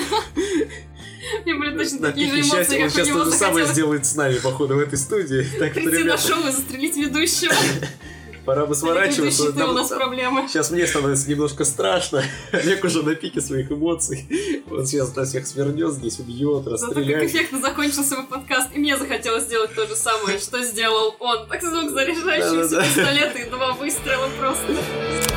Мне 1.46 1.54
были 1.56 1.78
точно 1.78 2.08
такие 2.08 2.28
же 2.28 2.42
эмоции, 2.42 2.76
как 2.76 2.84
Он 2.84 2.90
сейчас 2.90 3.08
то 3.08 3.26
же 3.26 3.32
самое 3.32 3.66
сделает 3.66 4.06
с 4.06 4.16
нами, 4.16 4.38
походу, 4.40 4.76
в 4.76 4.80
этой 4.80 4.98
студии. 4.98 5.46
Прийти 5.58 6.04
на 6.04 6.18
шоу 6.18 6.48
и 6.48 6.52
застрелить 6.52 6.98
ведущего. 6.98 7.54
Пора 8.50 8.66
бы 8.66 8.74
сворачиваться. 8.74 9.44
у 9.44 9.74
нас 9.74 9.90
проблемы. 9.90 10.48
Сейчас 10.48 10.72
мне 10.72 10.88
становится 10.88 11.30
немножко 11.30 11.64
страшно. 11.66 12.24
Олег 12.52 12.84
уже 12.84 13.04
на 13.04 13.14
пике 13.14 13.42
своих 13.42 13.72
эмоций. 13.72 14.26
Он 14.72 14.88
сейчас 14.88 15.16
на 15.16 15.26
всех 15.26 15.46
свернет, 15.46 15.94
здесь 15.94 16.18
убьет, 16.18 16.66
расстреляет. 16.66 17.22
Как 17.22 17.30
эффектно 17.30 17.62
закончился 17.62 18.16
мой 18.16 18.26
подкаст, 18.26 18.70
и 18.74 18.80
мне 18.80 18.98
захотелось 18.98 19.44
сделать 19.44 19.76
то 19.76 19.86
же 19.86 19.96
самое, 19.96 20.40
что 20.40 20.64
сделал 20.64 21.16
он. 21.20 21.48
Так 21.48 21.62
звук 21.62 21.92
заряжающийся 21.92 22.82
пистолет 22.82 23.36
и 23.40 23.50
два 23.52 23.74
выстрела 23.74 24.28
просто. 24.40 25.29